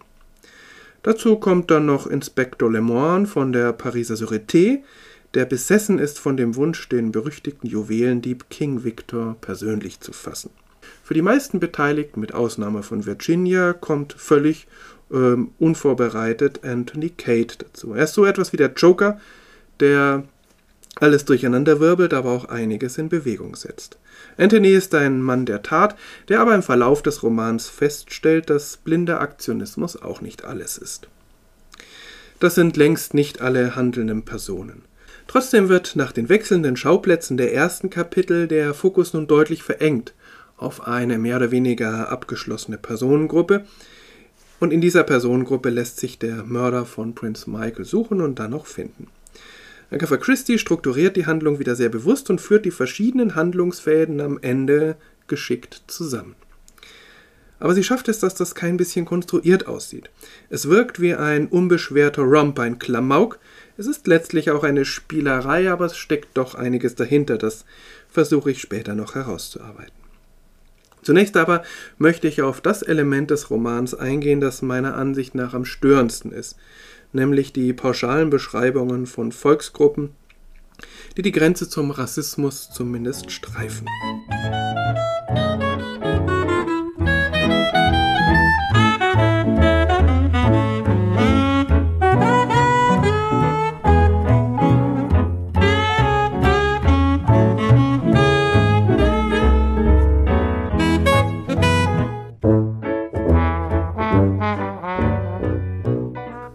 Dazu 1.01 1.35
kommt 1.35 1.69
dann 1.71 1.85
noch 1.85 2.07
Inspektor 2.07 2.71
Lemoine 2.71 3.25
von 3.25 3.51
der 3.51 3.73
Pariser 3.73 4.15
Sûreté, 4.15 4.83
der 5.33 5.45
besessen 5.45 5.99
ist 5.99 6.19
von 6.19 6.37
dem 6.37 6.55
Wunsch, 6.55 6.87
den 6.87 7.11
berüchtigten 7.11 7.67
Juwelendieb 7.67 8.49
King 8.49 8.83
Victor 8.83 9.35
persönlich 9.41 9.99
zu 9.99 10.13
fassen. 10.13 10.51
Für 11.03 11.13
die 11.13 11.21
meisten 11.21 11.59
Beteiligten, 11.59 12.21
mit 12.21 12.33
Ausnahme 12.33 12.83
von 12.83 13.05
Virginia, 13.05 13.73
kommt 13.73 14.13
völlig 14.13 14.67
ähm, 15.11 15.51
unvorbereitet 15.59 16.63
Anthony 16.63 17.09
Cade 17.09 17.55
dazu. 17.57 17.93
Er 17.93 18.05
ist 18.05 18.13
so 18.13 18.25
etwas 18.25 18.53
wie 18.53 18.57
der 18.57 18.73
Joker, 18.73 19.19
der 19.79 20.23
alles 20.99 21.25
durcheinander 21.25 21.79
wirbelt, 21.79 22.13
aber 22.13 22.31
auch 22.31 22.45
einiges 22.45 22.97
in 22.97 23.09
Bewegung 23.09 23.55
setzt. 23.55 23.97
Anthony 24.37 24.69
ist 24.69 24.93
ein 24.93 25.21
Mann 25.21 25.45
der 25.45 25.63
Tat, 25.63 25.95
der 26.29 26.39
aber 26.39 26.53
im 26.55 26.63
Verlauf 26.63 27.01
des 27.01 27.23
Romans 27.23 27.67
feststellt, 27.67 28.49
dass 28.49 28.77
blinder 28.77 29.19
Aktionismus 29.19 30.01
auch 30.01 30.21
nicht 30.21 30.45
alles 30.45 30.77
ist. 30.77 31.07
Das 32.39 32.55
sind 32.55 32.77
längst 32.77 33.13
nicht 33.13 33.41
alle 33.41 33.75
handelnden 33.75 34.23
Personen. 34.23 34.83
Trotzdem 35.27 35.69
wird 35.69 35.95
nach 35.95 36.11
den 36.11 36.29
wechselnden 36.29 36.75
Schauplätzen 36.75 37.37
der 37.37 37.53
ersten 37.53 37.89
Kapitel 37.89 38.47
der 38.47 38.73
Fokus 38.73 39.13
nun 39.13 39.27
deutlich 39.27 39.63
verengt 39.63 40.13
auf 40.57 40.87
eine 40.87 41.17
mehr 41.17 41.37
oder 41.37 41.51
weniger 41.51 42.09
abgeschlossene 42.09 42.77
Personengruppe, 42.77 43.65
und 44.63 44.71
in 44.71 44.79
dieser 44.79 45.03
Personengruppe 45.03 45.69
lässt 45.69 45.99
sich 45.99 46.19
der 46.19 46.45
Mörder 46.45 46.85
von 46.85 47.15
Prince 47.15 47.49
Michael 47.49 47.83
suchen 47.83 48.21
und 48.21 48.39
dann 48.39 48.53
auch 48.53 48.65
finden. 48.65 49.07
Agatha 49.91 50.15
Christie 50.15 50.57
strukturiert 50.57 51.17
die 51.17 51.25
Handlung 51.25 51.59
wieder 51.59 51.75
sehr 51.75 51.89
bewusst 51.89 52.29
und 52.29 52.39
führt 52.39 52.63
die 52.63 52.71
verschiedenen 52.71 53.35
Handlungsfäden 53.35 54.21
am 54.21 54.39
Ende 54.41 54.95
geschickt 55.27 55.83
zusammen. 55.87 56.35
Aber 57.59 57.75
sie 57.75 57.83
schafft 57.83 58.07
es, 58.07 58.19
dass 58.19 58.35
das 58.35 58.55
kein 58.55 58.77
bisschen 58.77 59.03
konstruiert 59.03 59.67
aussieht. 59.67 60.09
Es 60.49 60.69
wirkt 60.69 61.01
wie 61.01 61.13
ein 61.13 61.47
unbeschwerter 61.47 62.21
Romp, 62.21 62.57
ein 62.57 62.79
Klamauk. 62.79 63.39
Es 63.77 63.85
ist 63.85 64.07
letztlich 64.07 64.49
auch 64.49 64.63
eine 64.63 64.85
Spielerei, 64.85 65.69
aber 65.69 65.87
es 65.87 65.97
steckt 65.97 66.37
doch 66.37 66.55
einiges 66.55 66.95
dahinter. 66.95 67.37
Das 67.37 67.65
versuche 68.07 68.51
ich 68.51 68.61
später 68.61 68.95
noch 68.95 69.15
herauszuarbeiten. 69.15 70.02
Zunächst 71.03 71.37
aber 71.37 71.63
möchte 71.97 72.27
ich 72.27 72.41
auf 72.41 72.61
das 72.61 72.81
Element 72.81 73.31
des 73.31 73.49
Romans 73.49 73.93
eingehen, 73.93 74.41
das 74.41 74.61
meiner 74.61 74.95
Ansicht 74.95 75.35
nach 75.35 75.53
am 75.53 75.65
störendsten 75.65 76.31
ist, 76.31 76.57
nämlich 77.11 77.53
die 77.53 77.73
pauschalen 77.73 78.29
Beschreibungen 78.29 79.05
von 79.05 79.31
Volksgruppen, 79.31 80.11
die 81.17 81.21
die 81.21 81.31
Grenze 81.31 81.69
zum 81.69 81.91
Rassismus 81.91 82.69
zumindest 82.71 83.31
streifen. 83.31 83.87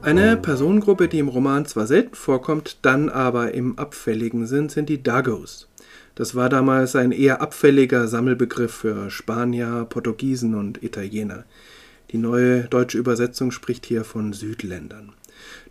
Eine 0.09 0.38
Personengruppe, 0.38 1.07
die 1.07 1.18
im 1.18 1.29
Roman 1.29 1.66
zwar 1.66 1.87
selten 1.87 2.14
vorkommt, 2.14 2.79
dann 2.81 3.11
aber 3.11 3.53
im 3.53 3.79
abfälligen 3.79 4.47
sind, 4.47 4.71
sind 4.71 4.88
die 4.88 5.03
Dagos. 5.03 5.68
Das 6.14 6.35
war 6.35 6.49
damals 6.49 6.97
ein 6.97 7.12
eher 7.12 7.42
abfälliger 7.42 8.09
Sammelbegriff 8.09 8.73
für 8.73 9.11
Spanier, 9.11 9.87
Portugiesen 9.87 10.55
und 10.55 10.83
Italiener. 10.83 11.44
Die 12.11 12.16
neue 12.16 12.62
deutsche 12.62 12.97
Übersetzung 12.97 13.51
spricht 13.51 13.85
hier 13.85 14.03
von 14.03 14.33
Südländern. 14.33 15.12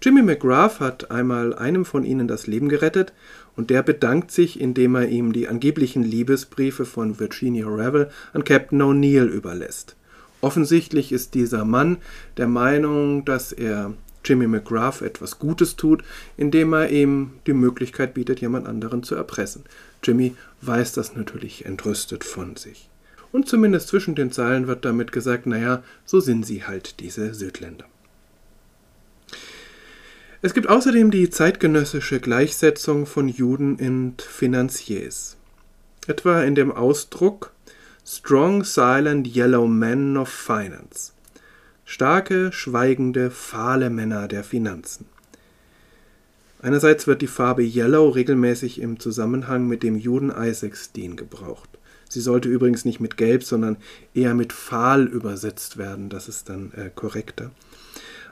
Jimmy 0.04 0.22
McGrath 0.22 0.80
hat 0.80 1.10
einmal 1.10 1.56
einem 1.56 1.84
von 1.84 2.04
ihnen 2.04 2.28
das 2.28 2.46
Leben 2.46 2.70
gerettet 2.70 3.14
und 3.56 3.72
der 3.72 3.82
bedankt 3.82 4.30
sich, 4.30 4.62
indem 4.62 4.94
er 4.94 5.08
ihm 5.08 5.34
die 5.34 5.48
angeblichen 5.48 6.04
Liebesbriefe 6.04 6.86
von 6.86 7.20
Virginia 7.20 7.68
Revel 7.68 8.12
an 8.34 8.44
Captain 8.44 8.84
O'Neill 8.84 9.26
überlässt. 9.26 9.96
Offensichtlich 10.42 11.12
ist 11.12 11.34
dieser 11.34 11.66
Mann 11.66 11.98
der 12.38 12.48
Meinung, 12.48 13.26
dass 13.26 13.52
er 13.52 13.96
Jimmy 14.28 14.48
McGrath 14.48 15.02
etwas 15.02 15.40
Gutes 15.40 15.76
tut, 15.76 16.04
indem 16.36 16.74
er 16.74 16.90
ihm 16.90 17.32
die 17.48 17.54
Möglichkeit 17.54 18.14
bietet, 18.14 18.42
jemand 18.42 18.68
anderen 18.68 19.04
zu 19.04 19.16
erpressen. 19.16 19.64
Jimmy 20.04 20.36
weiß 20.62 20.94
das 20.94 21.16
natürlich 21.16 21.66
entrüstet 21.66 22.24
von 22.24 22.56
sich. 22.56 22.90
Und 23.32 23.48
zumindest 23.48 23.88
zwischen 23.90 24.16
den 24.16 24.32
Zeilen 24.32 24.68
wird 24.68 24.86
damit 24.86 25.12
gesagt, 25.12 25.46
naja, 25.46 25.84
so 26.06 26.20
sind 26.20 26.46
sie 26.46 26.64
halt, 26.64 27.00
diese 27.00 27.34
Südländer. 27.34 27.86
Es 30.42 30.54
gibt 30.54 30.70
außerdem 30.70 31.12
die 31.12 31.30
zeitgenössische 31.30 32.20
Gleichsetzung 32.20 33.06
von 33.06 33.28
Juden 33.28 33.76
und 33.76 34.22
Finanziers. 34.22 35.36
Etwa 36.06 36.44
in 36.44 36.56
dem 36.56 36.72
Ausdruck 36.72 37.52
Strong 38.06 38.64
Silent 38.64 39.36
Yellow 39.36 39.68
Men 39.68 40.16
of 40.16 40.30
Finance 40.30 41.12
starke, 41.88 42.52
schweigende, 42.52 43.32
fahle 43.32 43.90
Männer 43.90 44.28
der 44.28 44.44
Finanzen. 44.44 45.06
Einerseits 46.62 47.08
wird 47.08 47.22
die 47.22 47.28
Farbe 47.28 47.64
Yellow 47.64 48.10
regelmäßig 48.10 48.82
im 48.82 49.00
Zusammenhang 49.00 49.68
mit 49.68 49.84
dem 49.84 49.96
Juden 49.96 50.30
Isaacstein 50.30 51.16
gebraucht. 51.16 51.70
Sie 52.10 52.20
sollte 52.20 52.50
übrigens 52.50 52.84
nicht 52.84 53.00
mit 53.00 53.16
Gelb, 53.16 53.44
sondern 53.44 53.78
eher 54.14 54.34
mit 54.34 54.52
Fahl 54.52 55.06
übersetzt 55.06 55.78
werden, 55.78 56.10
das 56.10 56.28
ist 56.28 56.50
dann 56.50 56.74
äh, 56.74 56.90
korrekter. 56.94 57.52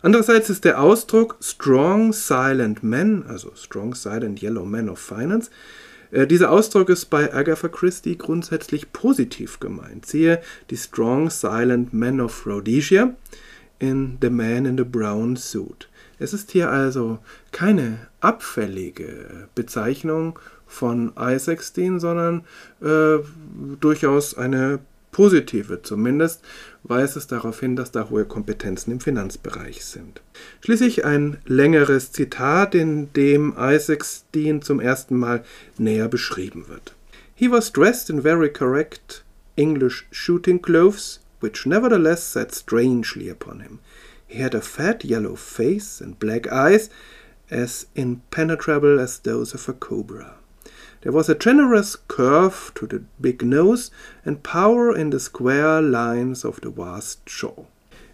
Andererseits 0.01 0.49
ist 0.49 0.65
der 0.65 0.81
Ausdruck 0.81 1.37
Strong 1.41 2.11
Silent 2.11 2.83
Men, 2.83 3.25
also 3.25 3.53
Strong 3.55 3.95
Silent 3.95 4.43
Yellow 4.43 4.65
Men 4.65 4.89
of 4.89 4.99
Finance, 4.99 5.49
dieser 6.23 6.51
Ausdruck 6.51 6.89
ist 6.89 7.05
bei 7.07 7.33
Agatha 7.33 7.67
Christie 7.67 8.17
grundsätzlich 8.17 8.93
positiv 8.93 9.59
gemeint. 9.59 10.05
Siehe 10.05 10.41
die 10.69 10.77
Strong 10.77 11.29
Silent 11.29 11.93
Men 11.93 12.21
of 12.21 12.45
Rhodesia 12.47 13.13
in 13.79 14.17
The 14.21 14.29
Man 14.29 14.65
in 14.65 14.77
the 14.77 14.83
Brown 14.83 15.35
Suit. 15.35 15.89
Es 16.17 16.33
ist 16.33 16.51
hier 16.51 16.69
also 16.71 17.19
keine 17.51 18.07
abfällige 18.21 19.49
Bezeichnung 19.53 20.39
von 20.65 21.11
Isaacstein, 21.19 21.99
sondern 21.99 22.45
äh, 22.81 23.17
durchaus 23.79 24.37
eine 24.37 24.79
positive. 25.15 25.81
Zumindest 25.81 26.41
weist 26.83 27.15
es 27.15 27.25
darauf 27.25 27.61
hin, 27.61 27.77
dass 27.77 27.91
da 27.91 28.09
hohe 28.09 28.25
Kompetenzen 28.25 28.91
im 28.91 28.99
Finanzbereich 28.99 29.85
sind. 29.85 30.21
Schließlich 30.59 31.05
ein 31.05 31.37
längeres 31.45 32.11
Zitat, 32.11 32.75
in 32.75 33.13
dem 33.13 33.53
Isaacstein 33.57 34.61
zum 34.61 34.81
ersten 34.81 35.15
Mal 35.15 35.45
näher 35.77 36.09
beschrieben 36.09 36.67
wird. 36.67 36.93
He 37.33 37.49
was 37.49 37.71
dressed 37.71 38.09
in 38.09 38.21
very 38.23 38.49
correct 38.49 39.23
English 39.55 40.05
shooting 40.11 40.61
clothes 40.61 41.21
which 41.39 41.65
nevertheless 41.65 42.33
sat 42.33 42.53
strangely 42.53 43.29
upon 43.29 43.61
him. 43.61 43.79
He 44.27 44.43
had 44.43 44.53
a 44.53 44.61
fat 44.61 45.05
yellow 45.05 45.35
face 45.35 46.01
and 46.01 46.19
black 46.19 46.51
eyes, 46.51 46.89
as 47.49 47.87
impenetrable 47.95 48.99
as 48.99 49.19
those 49.19 49.53
of 49.53 49.69
a 49.69 49.73
cobra. 49.73 50.35
There 51.05 51.13
was 51.13 51.29
a 51.29 51.35
generous 51.35 51.99
curve 52.07 52.71
to 52.73 52.87
the 52.87 53.01
big 53.19 53.43
nose 53.43 53.91
and 54.25 54.41
power 54.41 54.95
in 54.95 55.11
the 55.11 55.19
square 55.19 55.79
lines 55.79 56.43
of 56.43 56.61
the 56.63 56.71
vast 56.75 57.19
jaw. 57.27 57.67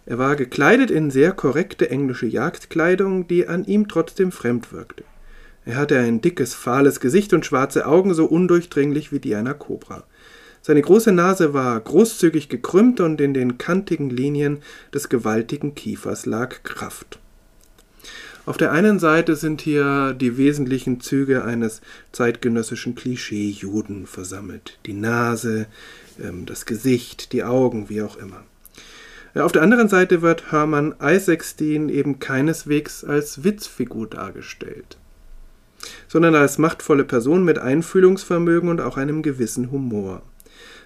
Er 0.04 0.18
war 0.18 0.36
gekleidet 0.36 0.90
in 0.90 1.10
sehr 1.10 1.32
korrekte 1.32 1.88
englische 1.88 2.26
Jagdkleidung, 2.26 3.26
die 3.26 3.48
an 3.48 3.64
ihm 3.64 3.88
trotzdem 3.88 4.30
fremd 4.30 4.74
wirkte. 4.74 5.04
Er 5.64 5.76
hatte 5.76 5.98
ein 5.98 6.20
dickes, 6.20 6.52
fahles 6.52 7.00
Gesicht 7.00 7.32
und 7.32 7.46
schwarze 7.46 7.86
Augen, 7.86 8.12
so 8.12 8.26
undurchdringlich 8.26 9.10
wie 9.10 9.20
die 9.20 9.36
einer 9.36 9.54
Kobra. 9.54 10.04
Seine 10.60 10.82
große 10.82 11.12
Nase 11.12 11.54
war 11.54 11.80
großzügig 11.80 12.50
gekrümmt 12.50 13.00
und 13.00 13.22
in 13.22 13.32
den 13.32 13.56
kantigen 13.56 14.10
Linien 14.10 14.58
des 14.92 15.08
gewaltigen 15.08 15.74
Kiefers 15.74 16.26
lag 16.26 16.62
Kraft. 16.62 17.21
Auf 18.44 18.56
der 18.56 18.72
einen 18.72 18.98
Seite 18.98 19.36
sind 19.36 19.60
hier 19.60 20.14
die 20.14 20.36
wesentlichen 20.36 21.00
Züge 21.00 21.44
eines 21.44 21.80
zeitgenössischen 22.10 22.96
Klischee-Juden 22.96 24.06
versammelt. 24.06 24.78
Die 24.84 24.94
Nase, 24.94 25.66
ähm, 26.20 26.44
das 26.44 26.66
Gesicht, 26.66 27.32
die 27.32 27.44
Augen, 27.44 27.88
wie 27.88 28.02
auch 28.02 28.16
immer. 28.16 28.42
Auf 29.34 29.52
der 29.52 29.62
anderen 29.62 29.88
Seite 29.88 30.20
wird 30.20 30.50
Hermann 30.52 30.94
Isaacstein 31.00 31.88
eben 31.88 32.18
keineswegs 32.18 33.02
als 33.02 33.44
Witzfigur 33.44 34.06
dargestellt, 34.08 34.98
sondern 36.06 36.34
als 36.34 36.58
machtvolle 36.58 37.04
Person 37.04 37.42
mit 37.44 37.58
Einfühlungsvermögen 37.58 38.68
und 38.68 38.82
auch 38.82 38.98
einem 38.98 39.22
gewissen 39.22 39.70
Humor. 39.70 40.20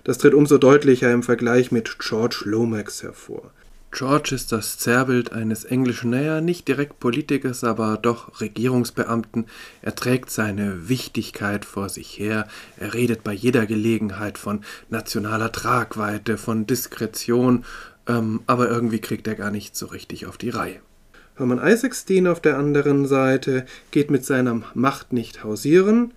Das 0.05 0.19
tritt 0.19 0.35
umso 0.35 0.59
deutlicher 0.59 1.11
im 1.11 1.25
Vergleich 1.25 1.73
mit 1.73 1.99
George 1.99 2.42
Lomax 2.45 3.03
hervor. 3.03 3.51
George 3.97 4.35
ist 4.35 4.53
das 4.53 4.77
Zerrbild 4.77 5.33
eines 5.33 5.65
englischen, 5.65 6.11
naja, 6.11 6.43
nicht 6.43 6.69
direkt 6.69 7.01
Politikers, 7.01 7.65
aber 7.65 7.97
doch 7.97 8.43
Regierungsbeamten. 8.43 9.47
Er 9.81 9.95
trägt 9.95 10.29
seine 10.29 10.91
Wichtigkeit 10.91 11.65
vor 11.65 11.89
sich 11.89 12.19
her. 12.19 12.47
Er 12.77 12.93
redet 12.93 13.25
bei 13.25 13.33
jeder 13.33 13.65
Gelegenheit 13.65 14.37
von 14.37 14.61
nationaler 14.91 15.51
Tragweite, 15.51 16.37
von 16.37 16.67
Diskretion, 16.67 17.65
ähm, 18.07 18.43
aber 18.47 18.69
irgendwie 18.69 18.99
kriegt 18.99 19.27
er 19.29 19.35
gar 19.35 19.51
nicht 19.51 19.75
so 19.75 19.87
richtig 19.87 20.27
auf 20.27 20.37
die 20.37 20.51
Reihe. 20.51 20.81
Hermann 21.37 21.67
Isaacstein 21.67 22.27
auf 22.27 22.41
der 22.41 22.59
anderen 22.59 23.07
Seite 23.07 23.65
geht 23.93 24.11
mit 24.11 24.27
seiner 24.27 24.61
Macht 24.75 25.15
nicht 25.15 25.43
hausieren, 25.43 26.13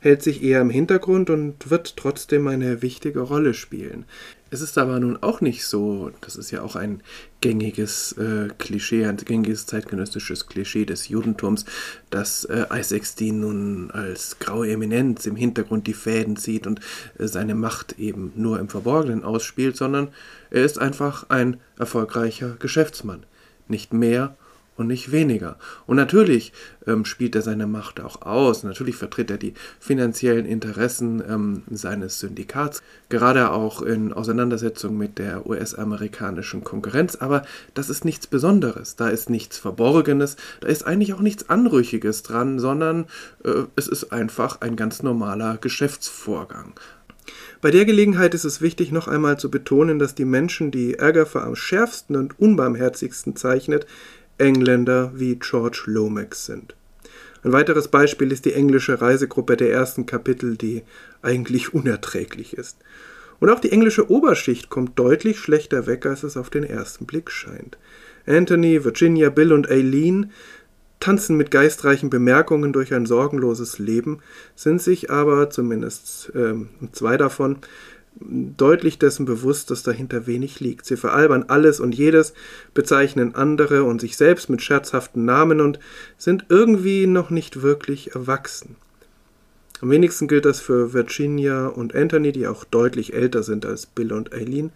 hält 0.00 0.22
sich 0.22 0.42
eher 0.42 0.60
im 0.60 0.70
Hintergrund 0.70 1.30
und 1.30 1.70
wird 1.70 1.96
trotzdem 1.96 2.46
eine 2.48 2.82
wichtige 2.82 3.20
Rolle 3.20 3.54
spielen. 3.54 4.04
Es 4.48 4.60
ist 4.60 4.78
aber 4.78 5.00
nun 5.00 5.20
auch 5.22 5.40
nicht 5.40 5.64
so, 5.64 6.12
das 6.20 6.36
ist 6.36 6.52
ja 6.52 6.62
auch 6.62 6.76
ein 6.76 7.02
gängiges 7.40 8.12
äh, 8.12 8.48
Klischee, 8.58 9.04
ein 9.04 9.16
gängiges 9.16 9.66
zeitgenössisches 9.66 10.46
Klischee 10.46 10.84
des 10.84 11.08
Judentums, 11.08 11.64
dass 12.10 12.44
äh, 12.44 12.66
Isaacstein 12.72 13.40
nun 13.40 13.90
als 13.90 14.38
graue 14.38 14.70
Eminenz 14.70 15.26
im 15.26 15.34
Hintergrund 15.34 15.88
die 15.88 15.94
Fäden 15.94 16.36
zieht 16.36 16.68
und 16.68 16.80
äh, 17.18 17.26
seine 17.26 17.56
Macht 17.56 17.98
eben 17.98 18.32
nur 18.36 18.60
im 18.60 18.68
Verborgenen 18.68 19.24
ausspielt, 19.24 19.76
sondern 19.76 20.08
er 20.50 20.64
ist 20.64 20.78
einfach 20.78 21.28
ein 21.28 21.58
erfolgreicher 21.76 22.56
Geschäftsmann. 22.60 23.26
Nicht 23.66 23.92
mehr 23.92 24.36
und 24.76 24.86
nicht 24.86 25.12
weniger. 25.12 25.56
Und 25.86 25.96
natürlich 25.96 26.52
ähm, 26.86 27.04
spielt 27.04 27.34
er 27.34 27.42
seine 27.42 27.66
Macht 27.66 28.00
auch 28.00 28.22
aus. 28.22 28.62
Natürlich 28.62 28.96
vertritt 28.96 29.30
er 29.30 29.38
die 29.38 29.54
finanziellen 29.80 30.46
Interessen 30.46 31.22
ähm, 31.28 31.62
seines 31.70 32.20
Syndikats, 32.20 32.82
gerade 33.08 33.50
auch 33.50 33.82
in 33.82 34.12
Auseinandersetzung 34.12 34.96
mit 34.96 35.18
der 35.18 35.46
US-amerikanischen 35.46 36.64
Konkurrenz. 36.64 37.16
Aber 37.16 37.42
das 37.74 37.88
ist 37.88 38.04
nichts 38.04 38.26
Besonderes. 38.26 38.96
Da 38.96 39.08
ist 39.08 39.30
nichts 39.30 39.58
Verborgenes. 39.58 40.36
Da 40.60 40.68
ist 40.68 40.86
eigentlich 40.86 41.14
auch 41.14 41.20
nichts 41.20 41.48
Anrüchiges 41.48 42.22
dran, 42.22 42.58
sondern 42.58 43.06
äh, 43.44 43.64
es 43.76 43.88
ist 43.88 44.12
einfach 44.12 44.60
ein 44.60 44.76
ganz 44.76 45.02
normaler 45.02 45.58
Geschäftsvorgang. 45.58 46.74
Bei 47.60 47.70
der 47.70 47.84
Gelegenheit 47.84 48.34
ist 48.34 48.44
es 48.44 48.60
wichtig, 48.60 48.92
noch 48.92 49.08
einmal 49.08 49.38
zu 49.38 49.50
betonen, 49.50 49.98
dass 49.98 50.14
die 50.14 50.24
Menschen, 50.24 50.70
die 50.70 51.00
Agatha 51.00 51.42
am 51.42 51.56
schärfsten 51.56 52.14
und 52.14 52.38
unbarmherzigsten 52.38 53.34
zeichnet, 53.34 53.86
Engländer 54.38 55.12
wie 55.14 55.36
George 55.36 55.84
Lomax 55.86 56.46
sind. 56.46 56.74
Ein 57.42 57.52
weiteres 57.52 57.88
Beispiel 57.88 58.32
ist 58.32 58.44
die 58.44 58.54
englische 58.54 59.00
Reisegruppe 59.00 59.56
der 59.56 59.70
ersten 59.70 60.04
Kapitel, 60.04 60.56
die 60.56 60.82
eigentlich 61.22 61.74
unerträglich 61.74 62.54
ist. 62.54 62.78
Und 63.38 63.50
auch 63.50 63.60
die 63.60 63.70
englische 63.70 64.10
Oberschicht 64.10 64.70
kommt 64.70 64.98
deutlich 64.98 65.38
schlechter 65.38 65.86
weg, 65.86 66.06
als 66.06 66.22
es 66.22 66.36
auf 66.36 66.50
den 66.50 66.64
ersten 66.64 67.06
Blick 67.06 67.30
scheint. 67.30 67.78
Anthony, 68.26 68.84
Virginia, 68.84 69.30
Bill 69.30 69.52
und 69.52 69.70
Aileen 69.70 70.32
tanzen 71.00 71.36
mit 71.36 71.50
geistreichen 71.50 72.10
Bemerkungen 72.10 72.72
durch 72.72 72.94
ein 72.94 73.06
sorgenloses 73.06 73.78
Leben, 73.78 74.20
sind 74.54 74.80
sich 74.80 75.10
aber, 75.10 75.50
zumindest 75.50 76.32
äh, 76.34 76.54
zwei 76.92 77.16
davon, 77.16 77.58
deutlich 78.20 78.98
dessen 78.98 79.26
bewusst, 79.26 79.70
dass 79.70 79.82
dahinter 79.82 80.26
wenig 80.26 80.60
liegt. 80.60 80.86
Sie 80.86 80.96
veralbern 80.96 81.44
alles 81.48 81.80
und 81.80 81.94
jedes, 81.94 82.32
bezeichnen 82.74 83.34
andere 83.34 83.84
und 83.84 84.00
sich 84.00 84.16
selbst 84.16 84.48
mit 84.48 84.62
scherzhaften 84.62 85.24
Namen 85.24 85.60
und 85.60 85.78
sind 86.16 86.46
irgendwie 86.48 87.06
noch 87.06 87.30
nicht 87.30 87.62
wirklich 87.62 88.14
erwachsen. 88.14 88.76
Am 89.82 89.90
wenigsten 89.90 90.26
gilt 90.26 90.46
das 90.46 90.60
für 90.60 90.94
Virginia 90.94 91.66
und 91.66 91.94
Anthony, 91.94 92.32
die 92.32 92.46
auch 92.46 92.64
deutlich 92.64 93.12
älter 93.12 93.42
sind 93.42 93.66
als 93.66 93.84
Bill 93.84 94.12
und 94.12 94.32
Eileen. 94.32 94.72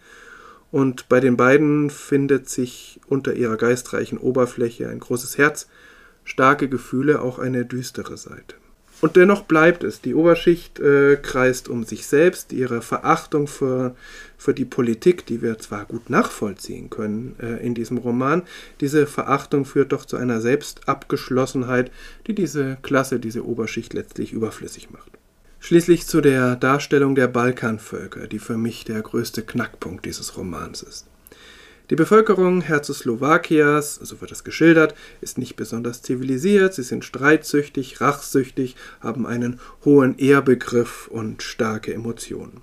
Und 0.71 1.09
bei 1.09 1.19
den 1.19 1.37
beiden 1.37 1.89
findet 1.89 2.47
sich 2.47 3.01
unter 3.07 3.33
ihrer 3.33 3.57
geistreichen 3.57 4.19
Oberfläche 4.19 4.87
ein 4.87 4.99
großes 4.99 5.37
Herz, 5.37 5.67
starke 6.23 6.69
Gefühle, 6.69 7.21
auch 7.21 7.39
eine 7.39 7.65
düstere 7.65 8.15
Seite. 8.15 8.55
Und 9.01 9.15
dennoch 9.15 9.43
bleibt 9.43 9.83
es. 9.83 9.99
Die 10.01 10.13
Oberschicht 10.13 10.79
äh, 10.79 11.17
kreist 11.17 11.67
um 11.67 11.83
sich 11.83 12.05
selbst, 12.05 12.53
ihre 12.53 12.83
Verachtung 12.83 13.47
für, 13.47 13.95
für 14.37 14.53
die 14.53 14.63
Politik, 14.63 15.25
die 15.25 15.41
wir 15.41 15.57
zwar 15.57 15.85
gut 15.85 16.11
nachvollziehen 16.11 16.91
können 16.91 17.35
äh, 17.41 17.65
in 17.65 17.73
diesem 17.73 17.97
Roman, 17.97 18.43
diese 18.79 19.07
Verachtung 19.07 19.65
führt 19.65 19.91
doch 19.91 20.05
zu 20.05 20.17
einer 20.17 20.39
Selbstabgeschlossenheit, 20.39 21.91
die 22.27 22.35
diese 22.35 22.77
Klasse, 22.83 23.19
diese 23.19 23.45
Oberschicht 23.45 23.93
letztlich 23.93 24.33
überflüssig 24.33 24.91
macht. 24.91 25.11
Schließlich 25.59 26.05
zu 26.05 26.21
der 26.21 26.55
Darstellung 26.55 27.15
der 27.15 27.27
Balkanvölker, 27.27 28.27
die 28.27 28.39
für 28.39 28.57
mich 28.57 28.85
der 28.85 29.01
größte 29.01 29.41
Knackpunkt 29.41 30.05
dieses 30.05 30.37
Romans 30.37 30.83
ist. 30.83 31.10
Die 31.91 31.97
Bevölkerung 31.97 32.61
Herzoslowakias, 32.61 33.95
so 33.95 34.21
wird 34.21 34.31
es 34.31 34.45
geschildert, 34.45 34.95
ist 35.19 35.37
nicht 35.37 35.57
besonders 35.57 36.01
zivilisiert, 36.01 36.73
sie 36.73 36.83
sind 36.83 37.03
streitsüchtig, 37.03 37.99
rachsüchtig, 37.99 38.77
haben 39.01 39.27
einen 39.27 39.59
hohen 39.83 40.17
Ehrbegriff 40.17 41.09
und 41.09 41.43
starke 41.43 41.93
Emotionen. 41.93 42.61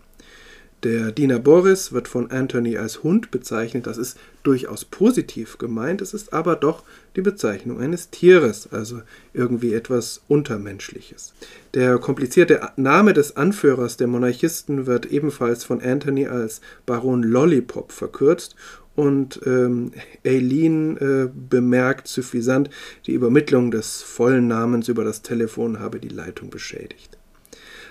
Der 0.84 1.12
Diener 1.12 1.40
Boris 1.40 1.92
wird 1.92 2.08
von 2.08 2.30
Anthony 2.30 2.78
als 2.78 3.02
Hund 3.02 3.30
bezeichnet, 3.30 3.86
das 3.86 3.98
ist 3.98 4.16
durchaus 4.44 4.84
positiv 4.84 5.58
gemeint, 5.58 6.00
es 6.00 6.14
ist 6.14 6.32
aber 6.32 6.56
doch 6.56 6.84
die 7.16 7.20
Bezeichnung 7.20 7.80
eines 7.80 8.10
Tieres, 8.10 8.68
also 8.72 9.02
irgendwie 9.34 9.74
etwas 9.74 10.22
Untermenschliches. 10.28 11.34
Der 11.74 11.98
komplizierte 11.98 12.70
Name 12.76 13.12
des 13.12 13.36
Anführers 13.36 13.98
der 13.98 14.06
Monarchisten 14.06 14.86
wird 14.86 15.06
ebenfalls 15.06 15.64
von 15.64 15.82
Anthony 15.82 16.28
als 16.28 16.60
Baron 16.86 17.24
Lollipop 17.24 17.92
verkürzt 17.92 18.54
und 18.98 19.40
ähm, 19.46 19.92
Eileen 20.26 20.96
äh, 20.96 21.28
bemerkt 21.32 22.08
suffisant, 22.08 22.68
die 23.06 23.12
Übermittlung 23.12 23.70
des 23.70 24.02
vollen 24.02 24.48
Namens 24.48 24.88
über 24.88 25.04
das 25.04 25.22
Telefon 25.22 25.78
habe 25.78 26.00
die 26.00 26.08
Leitung 26.08 26.50
beschädigt. 26.50 27.16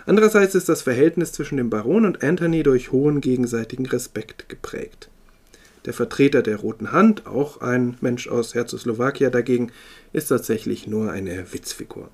Andererseits 0.06 0.54
ist 0.54 0.68
das 0.68 0.82
Verhältnis 0.82 1.32
zwischen 1.32 1.56
dem 1.56 1.70
Baron 1.70 2.06
und 2.06 2.26
Anthony 2.26 2.62
durch 2.62 2.92
hohen 2.92 3.22
gegenseitigen 3.22 3.86
Respekt 3.86 4.50
geprägt. 4.50 5.10
Der 5.86 5.94
Vertreter 5.94 6.42
der 6.42 6.58
Roten 6.58 6.92
Hand, 6.92 7.26
auch 7.26 7.62
ein 7.62 7.96
Mensch 8.02 8.28
aus 8.28 8.54
Herzoslowakia 8.54 9.30
dagegen, 9.30 9.72
ist 10.12 10.28
tatsächlich 10.28 10.88
nur 10.88 11.10
eine 11.10 11.54
Witzfigur. 11.54 12.10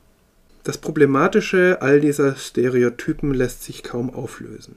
Das 0.64 0.78
Problematische 0.78 1.80
all 1.82 2.00
dieser 2.00 2.36
Stereotypen 2.36 3.34
lässt 3.34 3.64
sich 3.64 3.82
kaum 3.82 4.14
auflösen 4.14 4.76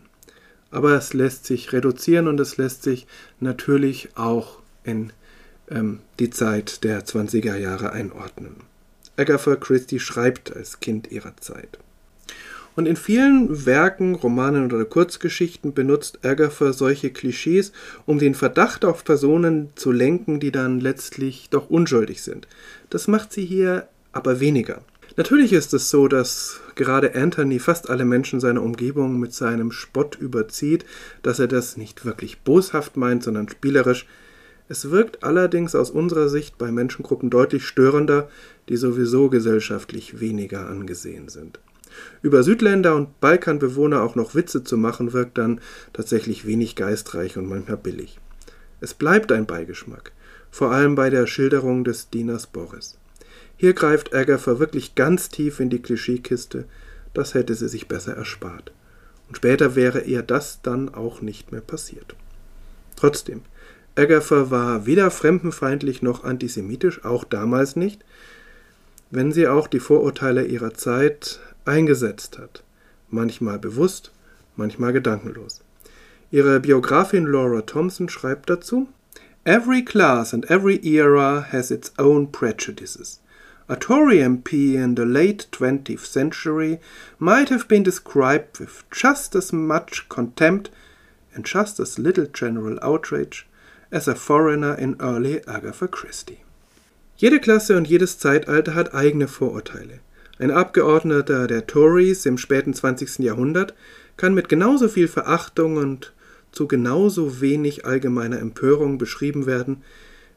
aber 0.77 0.93
es 0.93 1.15
lässt 1.15 1.47
sich 1.47 1.73
reduzieren 1.73 2.29
und 2.29 2.39
es 2.39 2.59
lässt 2.59 2.83
sich 2.83 3.07
natürlich 3.41 4.11
auch 4.15 4.59
in 4.85 5.11
ähm, 5.71 6.01
die 6.19 6.29
Zeit 6.29 6.85
der 6.85 7.03
20er 7.03 7.57
Jahre 7.57 7.93
einordnen. 7.93 8.57
Agatha 9.17 9.57
Christie 9.57 10.01
schreibt 10.01 10.55
als 10.55 10.79
Kind 10.81 11.11
ihrer 11.11 11.35
Zeit. 11.39 11.79
Und 12.75 12.85
in 12.85 12.97
vielen 12.97 13.65
Werken, 13.65 14.17
Romanen 14.17 14.71
oder 14.71 14.85
Kurzgeschichten 14.85 15.73
benutzt 15.73 16.19
Agatha 16.27 16.75
solche 16.75 17.09
Klischees, 17.09 17.73
um 18.05 18.19
den 18.19 18.35
Verdacht 18.35 18.85
auf 18.85 19.03
Personen 19.03 19.71
zu 19.77 19.93
lenken, 19.93 20.41
die 20.41 20.53
dann 20.53 20.81
letztlich 20.81 21.49
doch 21.49 21.71
unschuldig 21.71 22.23
sind. 22.23 22.47
Das 22.91 23.09
macht 23.09 23.33
sie 23.33 23.47
hier 23.47 23.89
aber 24.13 24.41
weniger. 24.41 24.83
Natürlich 25.17 25.55
ist 25.55 25.73
es 25.73 25.89
so, 25.89 26.07
dass 26.07 26.61
gerade 26.77 27.15
Anthony 27.15 27.59
fast 27.59 27.91
alle 27.91 28.05
Menschen 28.05 28.39
seiner 28.39 28.63
Umgebung 28.63 29.19
mit 29.19 29.35
seinem 29.35 29.73
Spott 29.73 30.17
überzieht, 30.21 30.85
dass 31.23 31.41
er 31.41 31.49
das 31.49 31.77
nicht 31.77 32.05
wirklich 32.05 32.43
boshaft 32.43 32.97
meint, 32.97 33.25
sondern 33.25 33.49
spielerisch. 33.49 34.07
Es 34.69 34.91
wirkt 34.91 35.25
allerdings 35.25 35.75
aus 35.75 35.91
unserer 35.91 36.29
Sicht 36.29 36.59
bei 36.59 36.71
Menschengruppen 36.71 37.31
deutlich 37.31 37.67
störender, 37.67 38.29
die 38.69 38.77
sowieso 38.77 39.29
gesellschaftlich 39.29 40.21
weniger 40.21 40.69
angesehen 40.69 41.29
sind. 41.29 41.59
Über 42.21 42.43
Südländer 42.43 42.95
und 42.95 43.21
Balkanbewohner 43.21 44.03
auch 44.03 44.17
noch 44.17 44.35
Witze 44.35 44.65
zu 44.65 44.77
machen, 44.77 45.13
wirkt 45.13 45.39
dann 45.39 45.61
tatsächlich 45.93 46.47
wenig 46.47 46.77
geistreich 46.77 47.39
und 47.39 47.49
manchmal 47.49 47.79
billig. 47.79 48.19
Es 48.81 48.93
bleibt 48.93 49.33
ein 49.33 49.47
Beigeschmack, 49.47 50.13
vor 50.51 50.73
allem 50.73 50.95
bei 50.95 51.11
der 51.11 51.27
Schilderung 51.27 51.85
des 51.85 52.11
Dieners 52.11 52.47
Boris. 52.47 52.99
Hier 53.57 53.73
greift 53.73 54.15
Agatha 54.15 54.59
wirklich 54.59 54.95
ganz 54.95 55.29
tief 55.29 55.61
in 55.61 55.71
die 55.71 55.81
Klischeekiste, 55.81 56.65
das 57.15 57.35
hätte 57.35 57.55
sie 57.55 57.69
sich 57.69 57.89
besser 57.89 58.15
erspart. 58.15 58.73
Und 59.29 59.37
später 59.37 59.75
wäre 59.75 60.03
ihr 60.03 60.23
das 60.23 60.61
dann 60.63 60.95
auch 60.95 61.23
nicht 61.23 61.53
mehr 61.53 61.63
passiert. 61.63 62.15
Trotzdem, 62.97 63.43
Agatha 63.97 64.51
war 64.51 64.87
weder 64.87 65.11
fremdenfeindlich 65.11 66.03
noch 66.03 66.25
antisemitisch, 66.25 67.05
auch 67.05 67.25
damals 67.25 67.77
nicht. 67.77 68.05
wenn 69.11 69.33
sie 69.33 69.47
auch 69.47 69.69
die 69.69 69.81
Vorurteile 69.81 70.45
ihrer 70.45 70.75
Zeit 70.75 71.41
eingesetzt 71.65 72.39
hat, 72.39 72.63
manchmal 73.09 73.59
bewusst, 73.59 74.13
manchmal 74.57 74.93
gedankenlos. 74.93 75.63
Ihre 76.31 76.61
Biografin 76.61 77.27
Laura 77.27 77.63
Thompson 77.63 78.09
schreibt 78.09 78.51
dazu 78.51 78.89
Every 79.45 79.85
class 79.85 80.35
and 80.35 80.51
every 80.51 80.81
era 80.83 81.47
has 81.53 81.71
its 81.71 81.93
own 81.99 82.33
prejudices. 82.33 83.21
A 83.69 83.75
Tory 83.75 84.19
MP 84.19 84.75
in 84.75 84.95
the 84.95 85.05
late 85.05 85.49
20th 85.51 86.07
century 86.07 86.79
might 87.19 87.49
have 87.49 87.67
been 87.67 87.83
described 87.83 88.61
with 88.61 88.85
just 88.93 89.35
as 89.35 89.53
much 89.53 90.09
contempt 90.09 90.71
and 91.35 91.45
just 91.45 91.81
as 91.81 91.99
little 91.99 92.27
general 92.27 92.79
outrage 92.81 93.45
as 93.91 94.07
a 94.07 94.15
foreigner 94.15 94.75
in 94.75 94.95
early 95.01 95.45
Agatha 95.49 95.89
Christie. 95.89 96.45
Jede 97.17 97.41
Klasse 97.41 97.77
und 97.77 97.89
jedes 97.89 98.21
Zeitalter 98.21 98.75
hat 98.75 98.95
eigene 98.95 99.27
Vorurteile. 99.27 99.99
Ein 100.39 100.53
Abgeordneter 100.53 101.49
der 101.49 101.67
Tories 101.67 102.25
im 102.25 102.39
späten 102.39 102.73
20. 102.73 103.19
Jahrhundert 103.19 103.75
kann 104.17 104.33
mit 104.33 104.49
genauso 104.49 104.87
viel 104.87 105.09
Verachtung 105.09 105.77
und 105.77 106.13
zu 106.53 106.69
genauso 106.69 107.41
wenig 107.41 107.85
allgemeiner 107.85 108.39
Empörung 108.39 108.97
beschrieben 108.97 109.47
werden 109.47 109.83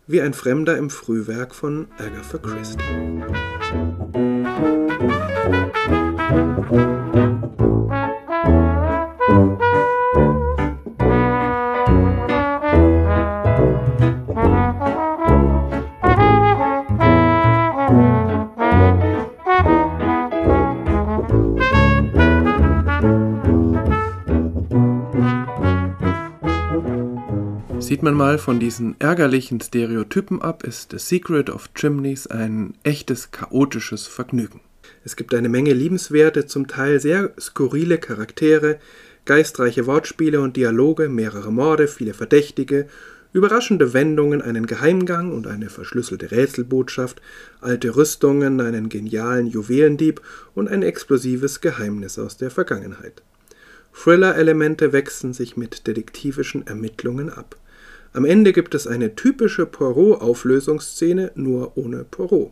wie 0.09 0.21
ein 0.21 0.33
Fremder 0.33 0.75
im 0.75 0.89
Frühwerk 0.89 1.53
von 1.53 1.87
Agatha 1.99 2.39
Christie. 2.39 2.83
Sieht 27.99 28.05
man 28.05 28.13
mal 28.13 28.37
von 28.37 28.61
diesen 28.61 28.95
ärgerlichen 28.99 29.59
Stereotypen 29.59 30.41
ab, 30.41 30.63
ist 30.63 30.91
The 30.91 30.99
Secret 30.99 31.49
of 31.49 31.73
Chimneys 31.75 32.27
ein 32.27 32.75
echtes 32.83 33.31
chaotisches 33.31 34.07
Vergnügen. 34.07 34.61
Es 35.03 35.17
gibt 35.17 35.33
eine 35.33 35.49
Menge 35.49 35.73
liebenswerte, 35.73 36.45
zum 36.45 36.67
Teil 36.69 37.01
sehr 37.01 37.33
skurrile 37.37 37.97
Charaktere, 37.97 38.79
geistreiche 39.25 39.85
Wortspiele 39.85 40.39
und 40.39 40.55
Dialoge, 40.55 41.09
mehrere 41.09 41.51
Morde, 41.51 41.89
viele 41.89 42.13
Verdächtige, 42.13 42.87
überraschende 43.33 43.91
Wendungen, 43.91 44.41
einen 44.41 44.65
Geheimgang 44.65 45.33
und 45.33 45.45
eine 45.45 45.69
verschlüsselte 45.69 46.31
Rätselbotschaft, 46.31 47.21
alte 47.59 47.97
Rüstungen, 47.97 48.61
einen 48.61 48.87
genialen 48.87 49.47
Juwelendieb 49.47 50.21
und 50.55 50.69
ein 50.69 50.83
explosives 50.83 51.59
Geheimnis 51.59 52.17
aus 52.17 52.37
der 52.37 52.49
Vergangenheit. 52.49 53.23
Thriller-Elemente 53.91 54.93
wechseln 54.93 55.33
sich 55.33 55.57
mit 55.57 55.85
detektivischen 55.85 56.65
Ermittlungen 56.65 57.29
ab. 57.29 57.57
Am 58.13 58.25
Ende 58.25 58.53
gibt 58.53 58.73
es 58.73 58.87
eine 58.87 59.15
typische 59.15 59.65
Poirot-Auflösungsszene, 59.65 61.31
nur 61.35 61.77
ohne 61.77 62.03
Poirot. 62.03 62.51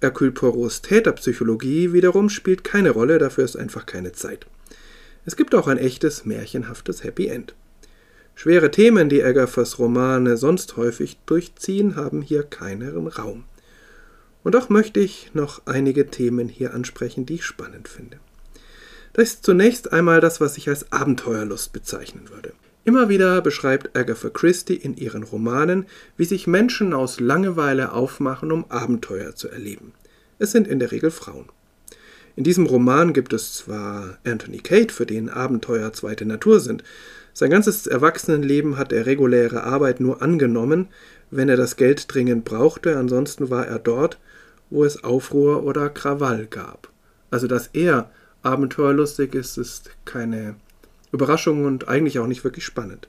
Hercule 0.00 0.32
Poirots 0.32 0.82
Täterpsychologie 0.82 1.94
wiederum 1.94 2.28
spielt 2.28 2.62
keine 2.62 2.90
Rolle, 2.90 3.18
dafür 3.18 3.44
ist 3.44 3.56
einfach 3.56 3.86
keine 3.86 4.12
Zeit. 4.12 4.46
Es 5.24 5.36
gibt 5.36 5.54
auch 5.54 5.66
ein 5.66 5.78
echtes, 5.78 6.26
märchenhaftes 6.26 7.04
Happy 7.04 7.28
End. 7.28 7.54
Schwere 8.34 8.70
Themen, 8.70 9.08
die 9.08 9.22
Agathas 9.22 9.78
Romane 9.78 10.36
sonst 10.36 10.76
häufig 10.76 11.16
durchziehen, 11.24 11.96
haben 11.96 12.20
hier 12.20 12.42
keinen 12.42 13.06
Raum. 13.06 13.44
Und 14.42 14.54
doch 14.54 14.68
möchte 14.68 15.00
ich 15.00 15.30
noch 15.32 15.62
einige 15.64 16.08
Themen 16.08 16.48
hier 16.50 16.74
ansprechen, 16.74 17.24
die 17.24 17.36
ich 17.36 17.44
spannend 17.44 17.88
finde. 17.88 18.18
Das 19.14 19.28
ist 19.28 19.44
zunächst 19.44 19.92
einmal 19.92 20.20
das, 20.20 20.40
was 20.40 20.58
ich 20.58 20.68
als 20.68 20.92
Abenteuerlust 20.92 21.72
bezeichnen 21.72 22.28
würde. 22.28 22.52
Immer 22.86 23.08
wieder 23.08 23.40
beschreibt 23.40 23.96
Agatha 23.96 24.28
Christie 24.28 24.76
in 24.76 24.94
ihren 24.94 25.22
Romanen, 25.22 25.86
wie 26.18 26.26
sich 26.26 26.46
Menschen 26.46 26.92
aus 26.92 27.18
Langeweile 27.18 27.92
aufmachen, 27.92 28.52
um 28.52 28.70
Abenteuer 28.70 29.34
zu 29.34 29.48
erleben. 29.48 29.92
Es 30.38 30.52
sind 30.52 30.68
in 30.68 30.78
der 30.78 30.92
Regel 30.92 31.10
Frauen. 31.10 31.46
In 32.36 32.44
diesem 32.44 32.66
Roman 32.66 33.14
gibt 33.14 33.32
es 33.32 33.54
zwar 33.54 34.18
Anthony 34.24 34.58
Kate, 34.58 34.92
für 34.92 35.06
den 35.06 35.30
Abenteuer 35.30 35.94
zweite 35.94 36.26
Natur 36.26 36.60
sind. 36.60 36.84
Sein 37.32 37.50
ganzes 37.50 37.86
Erwachsenenleben 37.86 38.76
hat 38.76 38.92
er 38.92 39.06
reguläre 39.06 39.62
Arbeit 39.64 40.00
nur 40.00 40.20
angenommen, 40.20 40.88
wenn 41.30 41.48
er 41.48 41.56
das 41.56 41.76
Geld 41.76 42.12
dringend 42.12 42.44
brauchte, 42.44 42.98
ansonsten 42.98 43.48
war 43.48 43.66
er 43.66 43.78
dort, 43.78 44.18
wo 44.68 44.84
es 44.84 45.04
Aufruhr 45.04 45.64
oder 45.64 45.88
Krawall 45.88 46.46
gab. 46.46 46.90
Also 47.30 47.46
dass 47.46 47.68
er 47.68 48.10
abenteuerlustig 48.42 49.34
ist, 49.34 49.56
ist 49.56 49.90
keine 50.04 50.56
Überraschung 51.14 51.64
und 51.64 51.88
eigentlich 51.88 52.18
auch 52.18 52.26
nicht 52.26 52.44
wirklich 52.44 52.64
spannend. 52.64 53.08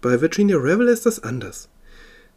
Bei 0.00 0.20
Virginia 0.20 0.56
Revel 0.56 0.88
ist 0.88 1.04
das 1.04 1.22
anders. 1.22 1.68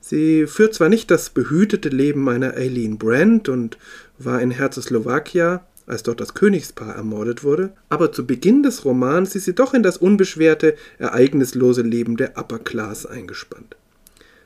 Sie 0.02 0.48
führt 0.48 0.74
zwar 0.74 0.90
nicht 0.90 1.12
das 1.12 1.30
behütete 1.30 1.90
Leben 1.90 2.28
einer 2.30 2.56
Aileen 2.56 2.98
Brand 2.98 3.50
und 3.50 3.78
war 4.18 4.42
in 4.42 4.52
Herzoslowakia, 4.52 5.66
als 5.86 6.04
dort 6.04 6.22
das 6.22 6.34
Königspaar 6.34 6.96
ermordet 6.96 7.44
wurde, 7.44 7.72
aber 7.90 8.12
zu 8.12 8.26
Beginn 8.26 8.64
des 8.64 8.86
Romans 8.86 9.36
ist 9.36 9.46
sie 9.46 9.56
doch 9.56 9.74
in 9.74 9.84
das 9.84 9.98
unbeschwerte, 9.98 10.76
ereignislose 11.00 11.82
Leben 11.82 12.16
der 12.16 12.38
Upper 12.38 12.60
Class 12.60 13.06
eingespannt. 13.06 13.76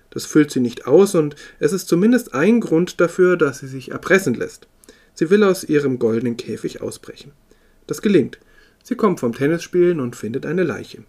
Das 0.09 0.25
füllt 0.25 0.51
sie 0.51 0.59
nicht 0.59 0.87
aus 0.87 1.15
und 1.15 1.35
es 1.59 1.73
ist 1.73 1.87
zumindest 1.87 2.33
ein 2.33 2.61
Grund 2.61 3.01
dafür, 3.01 3.35
dass 3.35 3.59
sie 3.59 3.67
sich 3.67 3.91
erpressen 3.91 4.35
lässt. 4.35 4.67
Sie 5.15 5.29
will 5.29 5.43
aus 5.43 5.63
ihrem 5.63 5.99
goldenen 5.99 6.37
Käfig 6.37 6.81
ausbrechen. 6.81 7.31
Das 7.87 8.01
gelingt. 8.01 8.39
Sie 8.83 8.95
kommt 8.95 9.21
vom 9.21 9.33
Tennisspielen 9.33 9.99
und 9.99 10.15
findet 10.15 10.45
eine 10.45 10.63
Leiche. 10.63 11.03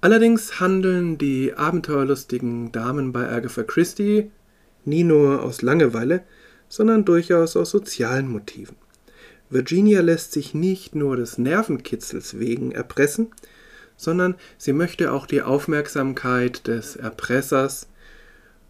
Allerdings 0.00 0.60
handeln 0.60 1.18
die 1.18 1.52
abenteuerlustigen 1.54 2.72
Damen 2.72 3.12
bei 3.12 3.28
Agatha 3.28 3.64
Christie 3.64 4.30
nie 4.84 5.04
nur 5.04 5.42
aus 5.42 5.60
Langeweile, 5.60 6.22
sondern 6.68 7.04
durchaus 7.04 7.56
aus 7.56 7.70
sozialen 7.70 8.28
Motiven. 8.28 8.76
Virginia 9.50 10.00
lässt 10.00 10.32
sich 10.32 10.54
nicht 10.54 10.94
nur 10.94 11.16
des 11.16 11.36
Nervenkitzels 11.36 12.38
wegen 12.38 12.70
erpressen, 12.70 13.32
sondern 13.96 14.36
sie 14.56 14.72
möchte 14.72 15.12
auch 15.12 15.26
die 15.26 15.42
Aufmerksamkeit 15.42 16.68
des 16.68 16.94
Erpressers 16.96 17.88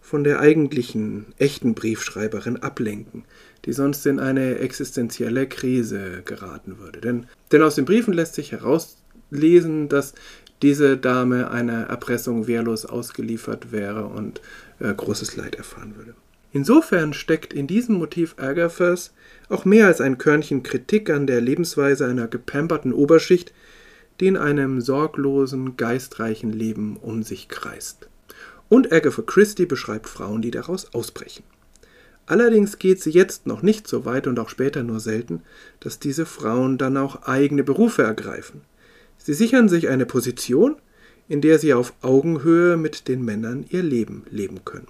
von 0.00 0.24
der 0.24 0.40
eigentlichen, 0.40 1.26
echten 1.38 1.74
Briefschreiberin 1.74 2.56
ablenken, 2.56 3.24
die 3.64 3.72
sonst 3.72 4.06
in 4.06 4.18
eine 4.18 4.58
existenzielle 4.58 5.46
Krise 5.46 6.22
geraten 6.24 6.78
würde. 6.78 7.00
Denn, 7.00 7.26
denn 7.52 7.62
aus 7.62 7.74
den 7.74 7.84
Briefen 7.84 8.14
lässt 8.14 8.34
sich 8.34 8.52
herauslesen, 8.52 9.88
dass 9.88 10.14
diese 10.62 10.96
Dame 10.96 11.50
einer 11.50 11.84
Erpressung 11.84 12.46
wehrlos 12.46 12.84
ausgeliefert 12.84 13.72
wäre 13.72 14.06
und 14.06 14.40
äh, 14.78 14.92
großes 14.92 15.36
Leid 15.36 15.54
erfahren 15.54 15.96
würde. 15.96 16.14
Insofern 16.52 17.12
steckt 17.12 17.52
in 17.52 17.66
diesem 17.66 17.96
Motiv 17.96 18.34
Agathas 18.38 19.12
auch 19.48 19.64
mehr 19.64 19.86
als 19.86 20.00
ein 20.00 20.18
Körnchen 20.18 20.62
Kritik 20.62 21.08
an 21.08 21.26
der 21.26 21.40
Lebensweise 21.40 22.06
einer 22.06 22.26
gepamperten 22.26 22.92
Oberschicht, 22.92 23.52
die 24.18 24.26
in 24.26 24.36
einem 24.36 24.80
sorglosen, 24.80 25.76
geistreichen 25.76 26.52
Leben 26.52 26.96
um 26.96 27.22
sich 27.22 27.48
kreist. 27.48 28.08
Und 28.68 28.92
Agatha 28.92 29.22
Christie 29.22 29.66
beschreibt 29.66 30.08
Frauen, 30.08 30.42
die 30.42 30.50
daraus 30.50 30.92
ausbrechen. 30.92 31.44
Allerdings 32.30 32.78
geht 32.78 33.02
sie 33.02 33.10
jetzt 33.10 33.48
noch 33.48 33.60
nicht 33.60 33.88
so 33.88 34.04
weit 34.04 34.28
und 34.28 34.38
auch 34.38 34.50
später 34.50 34.84
nur 34.84 35.00
selten, 35.00 35.42
dass 35.80 35.98
diese 35.98 36.24
Frauen 36.24 36.78
dann 36.78 36.96
auch 36.96 37.24
eigene 37.24 37.64
Berufe 37.64 38.04
ergreifen. 38.04 38.60
Sie 39.18 39.34
sichern 39.34 39.68
sich 39.68 39.88
eine 39.88 40.06
Position, 40.06 40.76
in 41.26 41.40
der 41.40 41.58
sie 41.58 41.74
auf 41.74 41.92
Augenhöhe 42.02 42.76
mit 42.76 43.08
den 43.08 43.24
Männern 43.24 43.64
ihr 43.70 43.82
Leben 43.82 44.22
leben 44.30 44.64
können. 44.64 44.86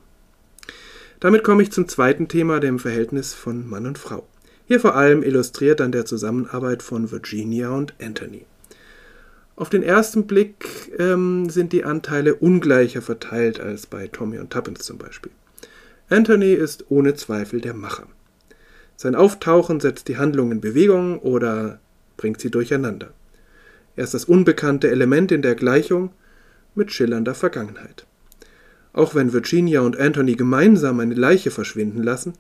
Damit 1.19 1.43
komme 1.43 1.63
ich 1.63 1.73
zum 1.73 1.89
zweiten 1.89 2.29
Thema, 2.29 2.61
dem 2.61 2.79
Verhältnis 2.79 3.33
von 3.33 3.67
Mann 3.67 3.87
und 3.87 3.97
Frau. 3.97 4.27
Hier 4.67 4.79
vor 4.79 4.95
allem 4.95 5.23
illustriert 5.23 5.81
an 5.81 5.93
der 5.93 6.05
Zusammenarbeit 6.05 6.83
von 6.83 7.11
Virginia 7.11 7.71
und 7.71 7.95
Anthony. 8.03 8.45
Auf 9.57 9.71
den 9.71 9.83
ersten 9.83 10.27
Blick 10.27 10.93
ähm, 10.99 11.49
sind 11.49 11.73
die 11.73 11.85
Anteile 11.85 12.35
ungleicher 12.35 13.01
verteilt 13.01 13.61
als 13.61 13.87
bei 13.87 14.09
Tommy 14.09 14.39
und 14.39 14.51
Tuppence 14.51 14.85
zum 14.85 14.99
Beispiel. 14.99 15.33
Anthony 16.11 16.55
ist 16.55 16.87
ohne 16.91 17.15
Zweifel 17.15 17.61
der 17.61 17.73
Macher. 17.73 18.09
Sein 18.97 19.15
Auftauchen 19.15 19.79
setzt 19.79 20.09
die 20.09 20.19
Handlung 20.19 20.51
in 20.51 20.61
Bewegung 20.61 21.21
oder 21.21 21.79
bringt 22.17 22.41
sie 22.41 22.51
durcheinander. 22.51 23.15
Er 23.95 24.05
ist 24.05 24.15
das 24.15 24.25
unbekannte 24.25 24.91
Element 24.91 25.31
in 25.31 25.41
der 25.41 25.55
Gleichung 25.55 26.11
mit 26.75 26.93
schillernder 26.93 27.37
Vergangenheit. 27.37 28.07
Auch 28.93 29.15
wenn 29.15 29.33
Virginia 29.33 29.83
und 29.83 29.99
Anthony 30.01 30.35
gemeinsam 30.35 30.99
eine 30.99 31.15
Leiche 31.15 31.53
verschwinden 31.53 32.03
lassen, 32.03 32.33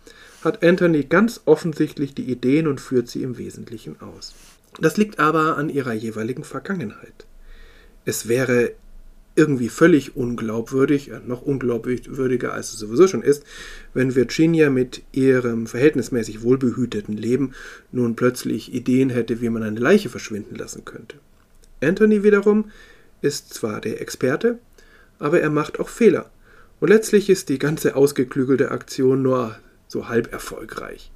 hat 0.42 0.64
Anthony 0.64 1.04
ganz 1.04 1.42
offensichtlich 1.44 2.12
die 2.12 2.28
Ideen 2.28 2.66
und 2.66 2.80
führt 2.80 3.08
sie 3.08 3.22
im 3.22 3.38
Wesentlichen 3.38 4.00
aus. 4.00 4.34
Das 4.80 4.96
liegt 4.96 5.20
aber 5.20 5.56
an 5.56 5.68
ihrer 5.68 5.92
jeweiligen 5.92 6.42
Vergangenheit. 6.42 7.26
Es 8.04 8.26
wäre 8.26 8.72
irgendwie 9.36 9.68
völlig 9.68 10.16
unglaubwürdig, 10.16 11.10
noch 11.26 11.42
unglaubwürdiger 11.42 12.52
als 12.52 12.72
es 12.72 12.78
sowieso 12.78 13.06
schon 13.06 13.22
ist, 13.22 13.44
wenn 13.94 14.14
Virginia 14.14 14.70
mit 14.70 15.02
ihrem 15.12 15.66
verhältnismäßig 15.66 16.42
wohlbehüteten 16.42 17.16
Leben 17.16 17.52
nun 17.92 18.16
plötzlich 18.16 18.74
Ideen 18.74 19.10
hätte, 19.10 19.40
wie 19.40 19.48
man 19.48 19.62
eine 19.62 19.80
Leiche 19.80 20.08
verschwinden 20.08 20.56
lassen 20.56 20.84
könnte. 20.84 21.16
Anthony 21.80 22.22
wiederum 22.22 22.70
ist 23.22 23.54
zwar 23.54 23.80
der 23.80 24.00
Experte, 24.00 24.58
aber 25.18 25.40
er 25.40 25.50
macht 25.50 25.78
auch 25.80 25.88
Fehler. 25.88 26.30
Und 26.80 26.88
letztlich 26.88 27.30
ist 27.30 27.48
die 27.50 27.58
ganze 27.58 27.94
ausgeklügelte 27.94 28.70
Aktion 28.70 29.22
nur 29.22 29.56
so 29.86 30.08
halb 30.08 30.32
erfolgreich. 30.32 31.12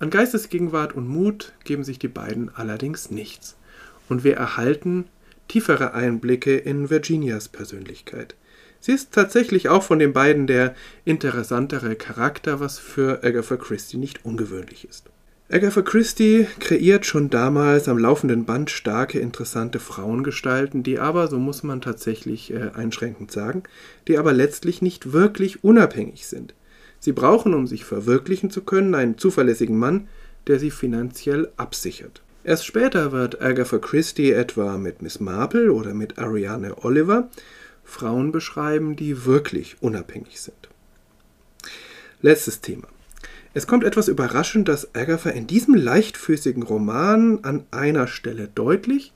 An 0.00 0.10
Geistesgegenwart 0.10 0.94
und 0.94 1.08
Mut 1.08 1.52
geben 1.64 1.84
sich 1.84 1.98
die 1.98 2.08
beiden 2.08 2.50
allerdings 2.54 3.10
nichts. 3.10 3.56
Und 4.08 4.24
wir 4.24 4.36
erhalten 4.36 5.04
tiefere 5.54 5.94
Einblicke 5.94 6.56
in 6.56 6.90
Virginias 6.90 7.48
Persönlichkeit. 7.48 8.34
Sie 8.80 8.90
ist 8.90 9.12
tatsächlich 9.12 9.68
auch 9.68 9.84
von 9.84 10.00
den 10.00 10.12
beiden 10.12 10.48
der 10.48 10.74
interessantere 11.04 11.94
Charakter, 11.94 12.58
was 12.58 12.80
für 12.80 13.22
Agatha 13.22 13.56
Christie 13.56 13.98
nicht 13.98 14.24
ungewöhnlich 14.24 14.84
ist. 14.88 15.10
Agatha 15.48 15.82
Christie 15.82 16.48
kreiert 16.58 17.06
schon 17.06 17.30
damals 17.30 17.86
am 17.86 17.98
laufenden 17.98 18.46
Band 18.46 18.68
starke, 18.68 19.20
interessante 19.20 19.78
Frauengestalten, 19.78 20.82
die 20.82 20.98
aber, 20.98 21.28
so 21.28 21.38
muss 21.38 21.62
man 21.62 21.80
tatsächlich 21.80 22.52
äh, 22.52 22.72
einschränkend 22.74 23.30
sagen, 23.30 23.62
die 24.08 24.18
aber 24.18 24.32
letztlich 24.32 24.82
nicht 24.82 25.12
wirklich 25.12 25.62
unabhängig 25.62 26.26
sind. 26.26 26.52
Sie 26.98 27.12
brauchen, 27.12 27.54
um 27.54 27.68
sich 27.68 27.84
verwirklichen 27.84 28.50
zu 28.50 28.62
können, 28.62 28.96
einen 28.96 29.18
zuverlässigen 29.18 29.78
Mann, 29.78 30.08
der 30.48 30.58
sie 30.58 30.72
finanziell 30.72 31.52
absichert. 31.56 32.23
Erst 32.44 32.66
später 32.66 33.10
wird 33.10 33.40
Agatha 33.40 33.78
Christie 33.78 34.30
etwa 34.30 34.76
mit 34.76 35.00
Miss 35.00 35.18
Marple 35.18 35.72
oder 35.72 35.94
mit 35.94 36.18
Ariane 36.18 36.84
Oliver 36.84 37.30
Frauen 37.84 38.32
beschreiben, 38.32 38.96
die 38.96 39.24
wirklich 39.24 39.76
unabhängig 39.80 40.40
sind. 40.42 40.68
Letztes 42.20 42.60
Thema. 42.60 42.86
Es 43.54 43.66
kommt 43.66 43.82
etwas 43.82 44.08
überraschend, 44.08 44.68
dass 44.68 44.94
Agatha 44.94 45.30
in 45.30 45.46
diesem 45.46 45.74
leichtfüßigen 45.74 46.62
Roman 46.62 47.40
an 47.44 47.64
einer 47.70 48.08
Stelle 48.08 48.48
deutlich 48.54 49.14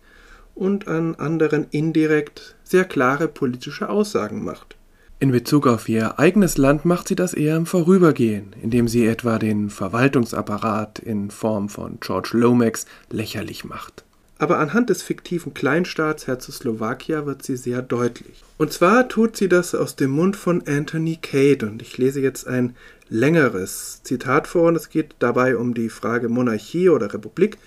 und 0.54 0.88
an 0.88 1.14
anderen 1.16 1.66
indirekt 1.70 2.56
sehr 2.64 2.84
klare 2.86 3.28
politische 3.28 3.90
Aussagen 3.90 4.42
macht. 4.42 4.77
In 5.20 5.32
Bezug 5.32 5.66
auf 5.66 5.88
ihr 5.88 6.20
eigenes 6.20 6.58
Land 6.58 6.84
macht 6.84 7.08
sie 7.08 7.16
das 7.16 7.34
eher 7.34 7.56
im 7.56 7.66
Vorübergehen, 7.66 8.54
indem 8.62 8.86
sie 8.86 9.04
etwa 9.04 9.40
den 9.40 9.68
Verwaltungsapparat 9.68 11.00
in 11.00 11.32
Form 11.32 11.68
von 11.68 11.98
George 11.98 12.30
Lomax 12.34 12.86
lächerlich 13.10 13.64
macht. 13.64 14.04
Aber 14.38 14.60
anhand 14.60 14.90
des 14.90 15.02
fiktiven 15.02 15.54
Kleinstaats 15.54 16.28
Herzoslowakia 16.28 17.26
wird 17.26 17.42
sie 17.42 17.56
sehr 17.56 17.82
deutlich. 17.82 18.44
Und 18.58 18.72
zwar 18.72 19.08
tut 19.08 19.36
sie 19.36 19.48
das 19.48 19.74
aus 19.74 19.96
dem 19.96 20.12
Mund 20.12 20.36
von 20.36 20.62
Anthony 20.68 21.18
Cade. 21.20 21.66
Und 21.66 21.82
ich 21.82 21.98
lese 21.98 22.20
jetzt 22.20 22.46
ein 22.46 22.76
längeres 23.08 24.04
Zitat 24.04 24.46
vor 24.46 24.68
und 24.68 24.76
es 24.76 24.88
geht 24.88 25.16
dabei 25.18 25.56
um 25.56 25.74
die 25.74 25.88
Frage 25.88 26.28
Monarchie 26.28 26.90
oder 26.90 27.12
Republik 27.12 27.58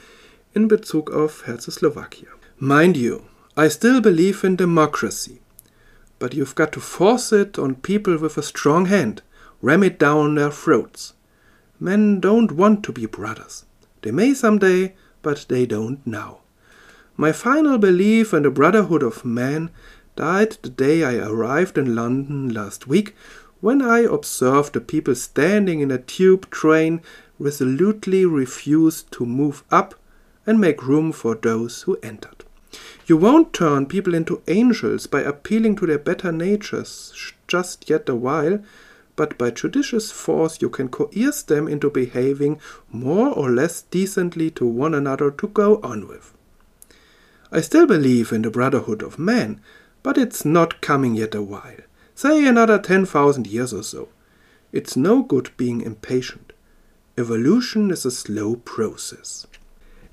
in 0.53 0.69
Bezug 0.69 1.11
auf 1.11 1.45
Herzoslowakia. 1.45 2.29
Mind 2.59 2.95
you, 2.95 3.19
I 3.59 3.69
still 3.69 3.99
believe 3.99 4.47
in 4.47 4.55
democracy. 4.55 5.40
But 6.21 6.35
you've 6.35 6.53
got 6.53 6.71
to 6.73 6.79
force 6.79 7.33
it 7.33 7.57
on 7.57 7.77
people 7.77 8.15
with 8.15 8.37
a 8.37 8.43
strong 8.43 8.85
hand, 8.85 9.23
ram 9.59 9.81
it 9.81 9.97
down 9.97 10.35
their 10.35 10.51
throats. 10.51 11.13
Men 11.79 12.19
don't 12.19 12.51
want 12.51 12.83
to 12.83 12.91
be 12.91 13.07
brothers. 13.07 13.65
They 14.03 14.11
may 14.11 14.35
someday, 14.35 14.93
but 15.23 15.47
they 15.49 15.65
don't 15.65 16.05
now. 16.05 16.41
My 17.17 17.31
final 17.31 17.79
belief 17.79 18.35
in 18.35 18.43
the 18.43 18.51
brotherhood 18.51 19.01
of 19.01 19.25
man 19.25 19.71
died 20.15 20.57
the 20.61 20.69
day 20.69 21.03
I 21.03 21.15
arrived 21.15 21.79
in 21.79 21.95
London 21.95 22.53
last 22.53 22.85
week 22.85 23.15
when 23.59 23.81
I 23.81 24.01
observed 24.01 24.73
the 24.73 24.81
people 24.81 25.15
standing 25.15 25.79
in 25.79 25.89
a 25.89 25.97
tube 25.97 26.51
train 26.51 27.01
resolutely 27.39 28.27
refused 28.27 29.11
to 29.13 29.25
move 29.25 29.63
up 29.71 29.95
and 30.45 30.61
make 30.61 30.85
room 30.85 31.13
for 31.13 31.33
those 31.33 31.81
who 31.81 31.97
entered. 32.03 32.40
You 33.11 33.17
won't 33.17 33.51
turn 33.51 33.87
people 33.87 34.13
into 34.13 34.41
angels 34.47 35.05
by 35.05 35.19
appealing 35.19 35.75
to 35.75 35.85
their 35.85 35.99
better 35.99 36.31
natures 36.31 37.33
just 37.45 37.89
yet 37.89 38.07
a 38.07 38.15
while, 38.15 38.63
but 39.17 39.37
by 39.37 39.51
judicious 39.51 40.13
force 40.13 40.61
you 40.61 40.69
can 40.69 40.87
coerce 40.87 41.43
them 41.43 41.67
into 41.67 41.89
behaving 41.89 42.61
more 42.89 43.27
or 43.27 43.49
less 43.49 43.81
decently 43.81 44.49
to 44.51 44.65
one 44.65 44.93
another 44.93 45.29
to 45.29 45.49
go 45.49 45.81
on 45.83 46.07
with. 46.07 46.33
I 47.51 47.59
still 47.59 47.85
believe 47.85 48.31
in 48.31 48.43
the 48.43 48.49
brotherhood 48.49 49.03
of 49.03 49.19
man, 49.19 49.59
but 50.03 50.17
it's 50.17 50.45
not 50.45 50.79
coming 50.79 51.13
yet 51.15 51.35
a 51.35 51.41
while. 51.41 51.83
Say 52.15 52.47
another 52.47 52.79
10,000 52.79 53.45
years 53.45 53.73
or 53.73 53.83
so. 53.83 54.07
It's 54.71 54.95
no 54.95 55.21
good 55.21 55.51
being 55.57 55.81
impatient. 55.81 56.53
Evolution 57.17 57.91
is 57.91 58.05
a 58.05 58.09
slow 58.11 58.55
process. 58.55 59.47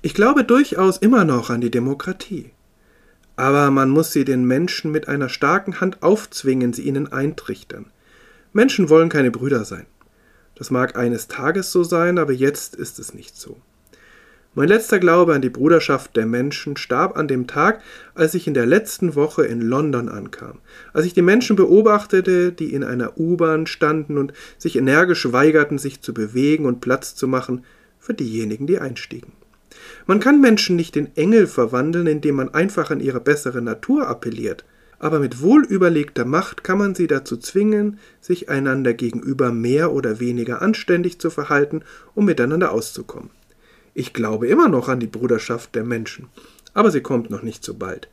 Ich 0.03 0.13
glaube 0.13 0.43
durchaus 0.43 0.97
immer 0.97 1.23
noch 1.23 1.49
an 1.49 1.61
die 1.61 1.69
Demokratie. 1.69 2.51
Aber 3.39 3.71
man 3.71 3.89
muss 3.89 4.11
sie 4.11 4.25
den 4.25 4.43
Menschen 4.43 4.91
mit 4.91 5.07
einer 5.07 5.29
starken 5.29 5.79
Hand 5.79 6.03
aufzwingen, 6.03 6.73
sie 6.73 6.81
ihnen 6.81 7.09
eintrichtern. 7.13 7.85
Menschen 8.51 8.89
wollen 8.89 9.07
keine 9.07 9.31
Brüder 9.31 9.63
sein. 9.63 9.85
Das 10.55 10.71
mag 10.71 10.97
eines 10.97 11.29
Tages 11.29 11.71
so 11.71 11.85
sein, 11.85 12.17
aber 12.17 12.33
jetzt 12.33 12.75
ist 12.75 12.99
es 12.99 13.13
nicht 13.13 13.37
so. 13.37 13.55
Mein 14.55 14.67
letzter 14.67 14.99
Glaube 14.99 15.35
an 15.35 15.41
die 15.41 15.49
Bruderschaft 15.49 16.17
der 16.17 16.25
Menschen 16.25 16.75
starb 16.75 17.15
an 17.15 17.29
dem 17.29 17.47
Tag, 17.47 17.81
als 18.13 18.33
ich 18.33 18.45
in 18.45 18.53
der 18.53 18.65
letzten 18.65 19.15
Woche 19.15 19.45
in 19.45 19.61
London 19.61 20.09
ankam, 20.09 20.59
als 20.91 21.05
ich 21.05 21.13
die 21.13 21.21
Menschen 21.21 21.55
beobachtete, 21.55 22.51
die 22.51 22.73
in 22.73 22.83
einer 22.83 23.17
U-Bahn 23.17 23.67
standen 23.67 24.17
und 24.17 24.33
sich 24.57 24.75
energisch 24.75 25.31
weigerten, 25.31 25.77
sich 25.77 26.01
zu 26.01 26.13
bewegen 26.13 26.65
und 26.65 26.81
Platz 26.81 27.15
zu 27.15 27.25
machen 27.25 27.63
für 27.99 28.13
diejenigen, 28.13 28.67
die 28.67 28.79
einstiegen. 28.79 29.31
Man 30.09 30.19
kann 30.19 30.41
Menschen 30.41 30.75
nicht 30.75 30.95
in 30.95 31.15
Engel 31.15 31.45
verwandeln, 31.45 32.07
indem 32.07 32.33
man 32.33 32.51
einfach 32.51 32.89
an 32.89 32.99
ihre 32.99 33.19
bessere 33.19 33.61
Natur 33.61 34.07
appelliert, 34.07 34.65
aber 34.97 35.19
mit 35.19 35.43
wohlüberlegter 35.43 36.25
Macht 36.25 36.63
kann 36.63 36.79
man 36.79 36.95
sie 36.95 37.05
dazu 37.05 37.37
zwingen, 37.37 37.99
sich 38.19 38.49
einander 38.49 38.95
gegenüber 38.95 39.51
mehr 39.51 39.93
oder 39.93 40.19
weniger 40.19 40.63
anständig 40.63 41.19
zu 41.19 41.29
verhalten, 41.29 41.83
um 42.15 42.25
miteinander 42.25 42.71
auszukommen. 42.71 43.29
Ich 43.93 44.11
glaube 44.11 44.47
immer 44.47 44.67
noch 44.67 44.89
an 44.89 44.99
die 44.99 45.05
Bruderschaft 45.05 45.75
der 45.75 45.83
Menschen, 45.83 46.29
aber 46.73 46.89
sie 46.89 47.01
kommt 47.01 47.29
noch 47.29 47.43
nicht 47.43 47.63
so 47.63 47.75
bald. 47.75 48.09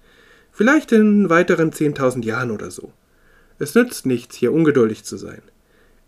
Vielleicht 0.52 0.92
in 0.92 1.30
weiteren 1.30 1.70
10.000 1.70 2.26
Jahren 2.26 2.50
oder 2.50 2.70
so. 2.70 2.92
Es 3.58 3.74
nützt 3.74 4.04
nichts, 4.04 4.36
hier 4.36 4.52
ungeduldig 4.52 5.04
zu 5.04 5.16
sein. 5.16 5.40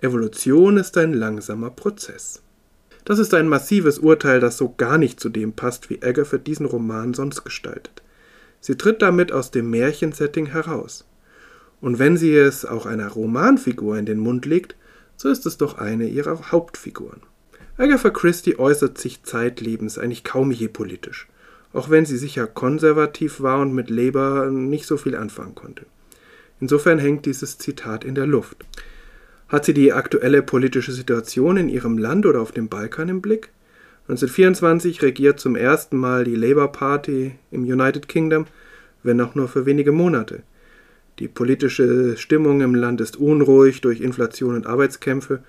Evolution 0.03 0.77
ist 0.77 0.99
ein 0.99 1.15
langsamer 1.15 1.71
Prozess. 1.71 2.43
Das 3.09 3.19
ist 3.19 3.33
ein 3.33 3.49
massives 3.49 3.99
Urteil, 4.01 4.39
das 4.39 4.59
so 4.59 4.75
gar 4.77 4.99
nicht 4.99 5.19
zu 5.19 5.31
dem 5.31 5.55
passt, 5.55 5.89
wie 5.89 6.03
Agatha 6.03 6.37
diesen 6.37 6.67
Roman 6.67 7.15
sonst 7.15 7.43
gestaltet. 7.43 8.03
Sie 8.61 8.77
tritt 8.77 9.01
damit 9.01 9.33
aus 9.33 9.51
dem 9.51 9.71
Märchensetting 9.71 10.45
heraus. 10.45 11.07
Und 11.81 11.99
wenn 11.99 12.19
sie 12.19 12.37
es 12.37 12.67
auch 12.67 12.85
einer 12.85 13.09
Romanfigur 13.09 13.97
in 13.97 14.05
den 14.05 14.19
Mund 14.19 14.45
legt, 14.45 14.77
so 15.17 15.31
ist 15.31 15.47
es 15.47 15.57
doch 15.57 15.79
eine 15.79 16.07
ihrer 16.07 16.53
Hauptfiguren. 16.53 17.23
Agatha 17.79 18.11
Christie 18.11 18.59
äußert 18.59 18.99
sich 18.99 19.23
zeitlebens 19.23 19.97
eigentlich 19.97 20.23
kaum 20.23 20.51
je 20.51 20.69
politisch, 20.69 21.29
auch 21.73 21.89
wenn 21.89 22.05
sie 22.05 22.19
sicher 22.19 22.47
konservativ 22.47 23.41
war 23.41 23.63
und 23.63 23.73
mit 23.73 23.89
Labour 23.89 24.51
nicht 24.51 24.85
so 24.85 24.99
viel 24.99 25.17
anfangen 25.17 25.55
konnte. 25.55 25.87
Insofern 26.61 26.99
hängt 26.99 27.25
dieses 27.25 27.57
Zitat 27.57 28.05
in 28.05 28.15
der 28.15 28.27
Luft. 28.27 28.67
Hat 29.49 29.65
sie 29.65 29.75
die 29.75 29.93
aktuelle 29.93 30.43
politische 30.43 30.93
Situation 30.93 31.57
in 31.57 31.69
ihrem 31.69 31.99
Land 31.99 32.27
oder 32.27 32.41
auf 32.41 32.53
dem 32.53 32.69
Balkan 32.69 33.09
im 33.09 33.21
Blick? 33.23 33.51
1924 34.09 35.03
regiert 35.03 35.41
zum 35.41 35.57
ersten 35.57 35.97
Mal 35.97 36.25
die 36.25 36.37
Labour 36.37 36.73
Party 36.73 37.33
im 37.51 37.63
United 37.63 38.09
Kingdom, 38.09 38.47
wenn 39.03 39.21
auch 39.21 39.35
nur 39.35 39.49
für 39.49 39.67
wenige 39.67 39.93
Monate. 39.93 40.43
Die 41.19 41.29
politische 41.29 42.17
Stimmung 42.17 42.61
im 42.61 42.75
Land 42.75 43.01
ist 43.01 43.17
unruhig 43.17 43.81
durch 43.81 44.01
Inflation 44.01 44.55
und 44.55 44.67
Arbeitskämpfe 44.67 45.41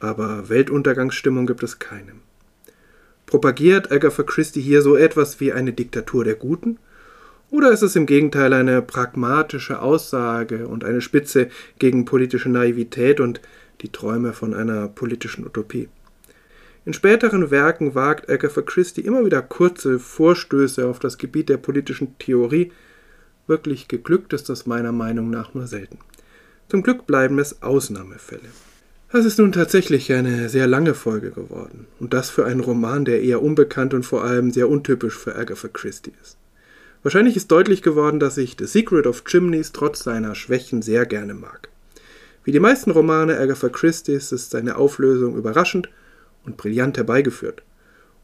aber 0.00 0.48
Weltuntergangsstimmung 0.48 1.46
gibt 1.46 1.62
es 1.62 1.78
keine. 1.78 2.12
Propagiert 3.26 3.92
Agatha 3.92 4.22
Christie 4.22 4.60
hier 4.60 4.82
so 4.82 4.96
etwas 4.96 5.40
wie 5.40 5.52
eine 5.52 5.72
Diktatur 5.72 6.24
der 6.24 6.34
Guten? 6.34 6.78
Oder 7.50 7.70
ist 7.70 7.82
es 7.82 7.96
im 7.96 8.04
Gegenteil 8.06 8.52
eine 8.52 8.82
pragmatische 8.82 9.80
Aussage 9.80 10.68
und 10.68 10.84
eine 10.84 11.00
Spitze 11.00 11.48
gegen 11.78 12.04
politische 12.04 12.50
Naivität 12.50 13.20
und 13.20 13.40
die 13.80 13.90
Träume 13.90 14.34
von 14.34 14.52
einer 14.52 14.88
politischen 14.88 15.46
Utopie? 15.46 15.88
In 16.84 16.94
späteren 16.94 17.50
Werken 17.50 17.94
wagt 17.94 18.30
Agatha 18.30 18.62
Christie 18.62 19.02
immer 19.02 19.24
wieder 19.26 19.42
kurze 19.42 19.98
Vorstöße 19.98 20.86
auf 20.86 20.98
das 20.98 21.18
Gebiet 21.18 21.50
der 21.50 21.58
politischen 21.58 22.16
Theorie. 22.18 22.72
Wirklich 23.46 23.88
geglückt 23.88 24.32
ist 24.32 24.48
das 24.48 24.64
meiner 24.64 24.92
Meinung 24.92 25.28
nach 25.28 25.52
nur 25.52 25.66
selten. 25.66 25.98
Zum 26.70 26.82
Glück 26.82 27.06
bleiben 27.06 27.38
es 27.38 27.62
Ausnahmefälle. 27.62 28.48
Das 29.12 29.26
ist 29.26 29.38
nun 29.38 29.52
tatsächlich 29.52 30.10
eine 30.14 30.48
sehr 30.48 30.66
lange 30.66 30.94
Folge 30.94 31.30
geworden. 31.30 31.86
Und 32.00 32.14
das 32.14 32.30
für 32.30 32.46
einen 32.46 32.60
Roman, 32.60 33.04
der 33.04 33.22
eher 33.22 33.42
unbekannt 33.42 33.92
und 33.92 34.04
vor 34.04 34.24
allem 34.24 34.50
sehr 34.50 34.70
untypisch 34.70 35.18
für 35.18 35.36
Agatha 35.36 35.68
Christie 35.68 36.12
ist. 36.22 36.37
Wahrscheinlich 37.08 37.36
ist 37.36 37.50
deutlich 37.50 37.80
geworden, 37.80 38.20
dass 38.20 38.36
ich 38.36 38.56
The 38.58 38.66
Secret 38.66 39.06
of 39.06 39.24
Chimneys 39.24 39.72
trotz 39.72 40.04
seiner 40.04 40.34
Schwächen 40.34 40.82
sehr 40.82 41.06
gerne 41.06 41.32
mag. 41.32 41.70
Wie 42.44 42.52
die 42.52 42.60
meisten 42.60 42.90
Romane 42.90 43.38
Agatha 43.38 43.70
Christie's 43.70 44.30
ist 44.30 44.50
seine 44.50 44.76
Auflösung 44.76 45.34
überraschend 45.34 45.88
und 46.44 46.58
brillant 46.58 46.98
herbeigeführt. 46.98 47.62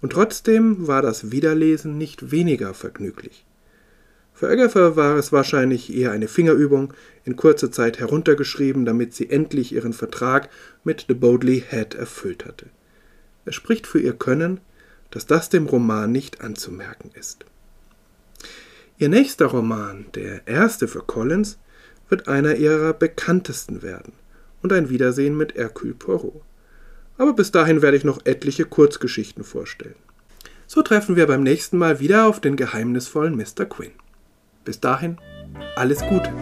Und 0.03 0.13
trotzdem 0.13 0.87
war 0.87 1.01
das 1.01 1.31
Wiederlesen 1.31 1.97
nicht 1.97 2.31
weniger 2.31 2.75
vergnüglich. 2.75 3.47
Für 4.35 4.51
Agatha 4.51 4.97
war 4.97 5.17
es 5.17 5.33
wahrscheinlich 5.33 5.91
eher 5.91 6.11
eine 6.11 6.29
Fingerübung, 6.29 6.93
in 7.25 7.37
kurzer 7.37 7.73
Zeit 7.73 8.01
heruntergeschrieben, 8.01 8.85
damit 8.85 9.15
sie 9.15 9.31
endlich 9.31 9.73
ihren 9.73 9.95
Vertrag 9.95 10.51
mit 10.85 11.07
The 11.09 11.15
Bodley 11.15 11.65
Head 11.71 11.95
erfüllt 11.95 12.45
hatte. 12.45 12.67
Es 13.47 13.55
spricht 13.55 13.87
für 13.87 13.99
ihr 13.99 14.13
Können, 14.13 14.61
dass 15.11 15.25
das 15.25 15.49
dem 15.49 15.65
Roman 15.65 16.13
nicht 16.13 16.43
anzumerken 16.43 17.13
ist. 17.15 17.47
Ihr 18.97 19.09
nächster 19.09 19.47
Roman, 19.47 20.07
der 20.15 20.47
erste 20.47 20.87
für 20.87 21.01
Collins, 21.01 21.59
wird 22.09 22.29
einer 22.29 22.55
ihrer 22.55 22.93
bekanntesten 22.93 23.83
werden 23.83 24.13
und 24.63 24.73
ein 24.73 24.89
Wiedersehen 24.89 25.37
mit 25.37 25.57
Hercule 25.57 25.95
Poirot. 25.95 26.43
Aber 27.19 27.33
bis 27.33 27.51
dahin 27.51 27.83
werde 27.83 27.97
ich 27.97 28.05
noch 28.05 28.25
etliche 28.25 28.65
Kurzgeschichten 28.65 29.43
vorstellen. 29.43 29.97
So 30.67 30.83
treffen 30.83 31.17
wir 31.17 31.27
beim 31.27 31.43
nächsten 31.43 31.77
Mal 31.77 32.01
wieder 32.01 32.27
auf 32.27 32.41
den 32.41 32.57
geheimnisvollen 32.57 33.37
Mr. 33.37 33.67
Quinn. 33.67 33.93
Bis 34.65 34.81
dahin, 34.81 35.19
alles 35.77 36.01
Gute. 36.01 36.33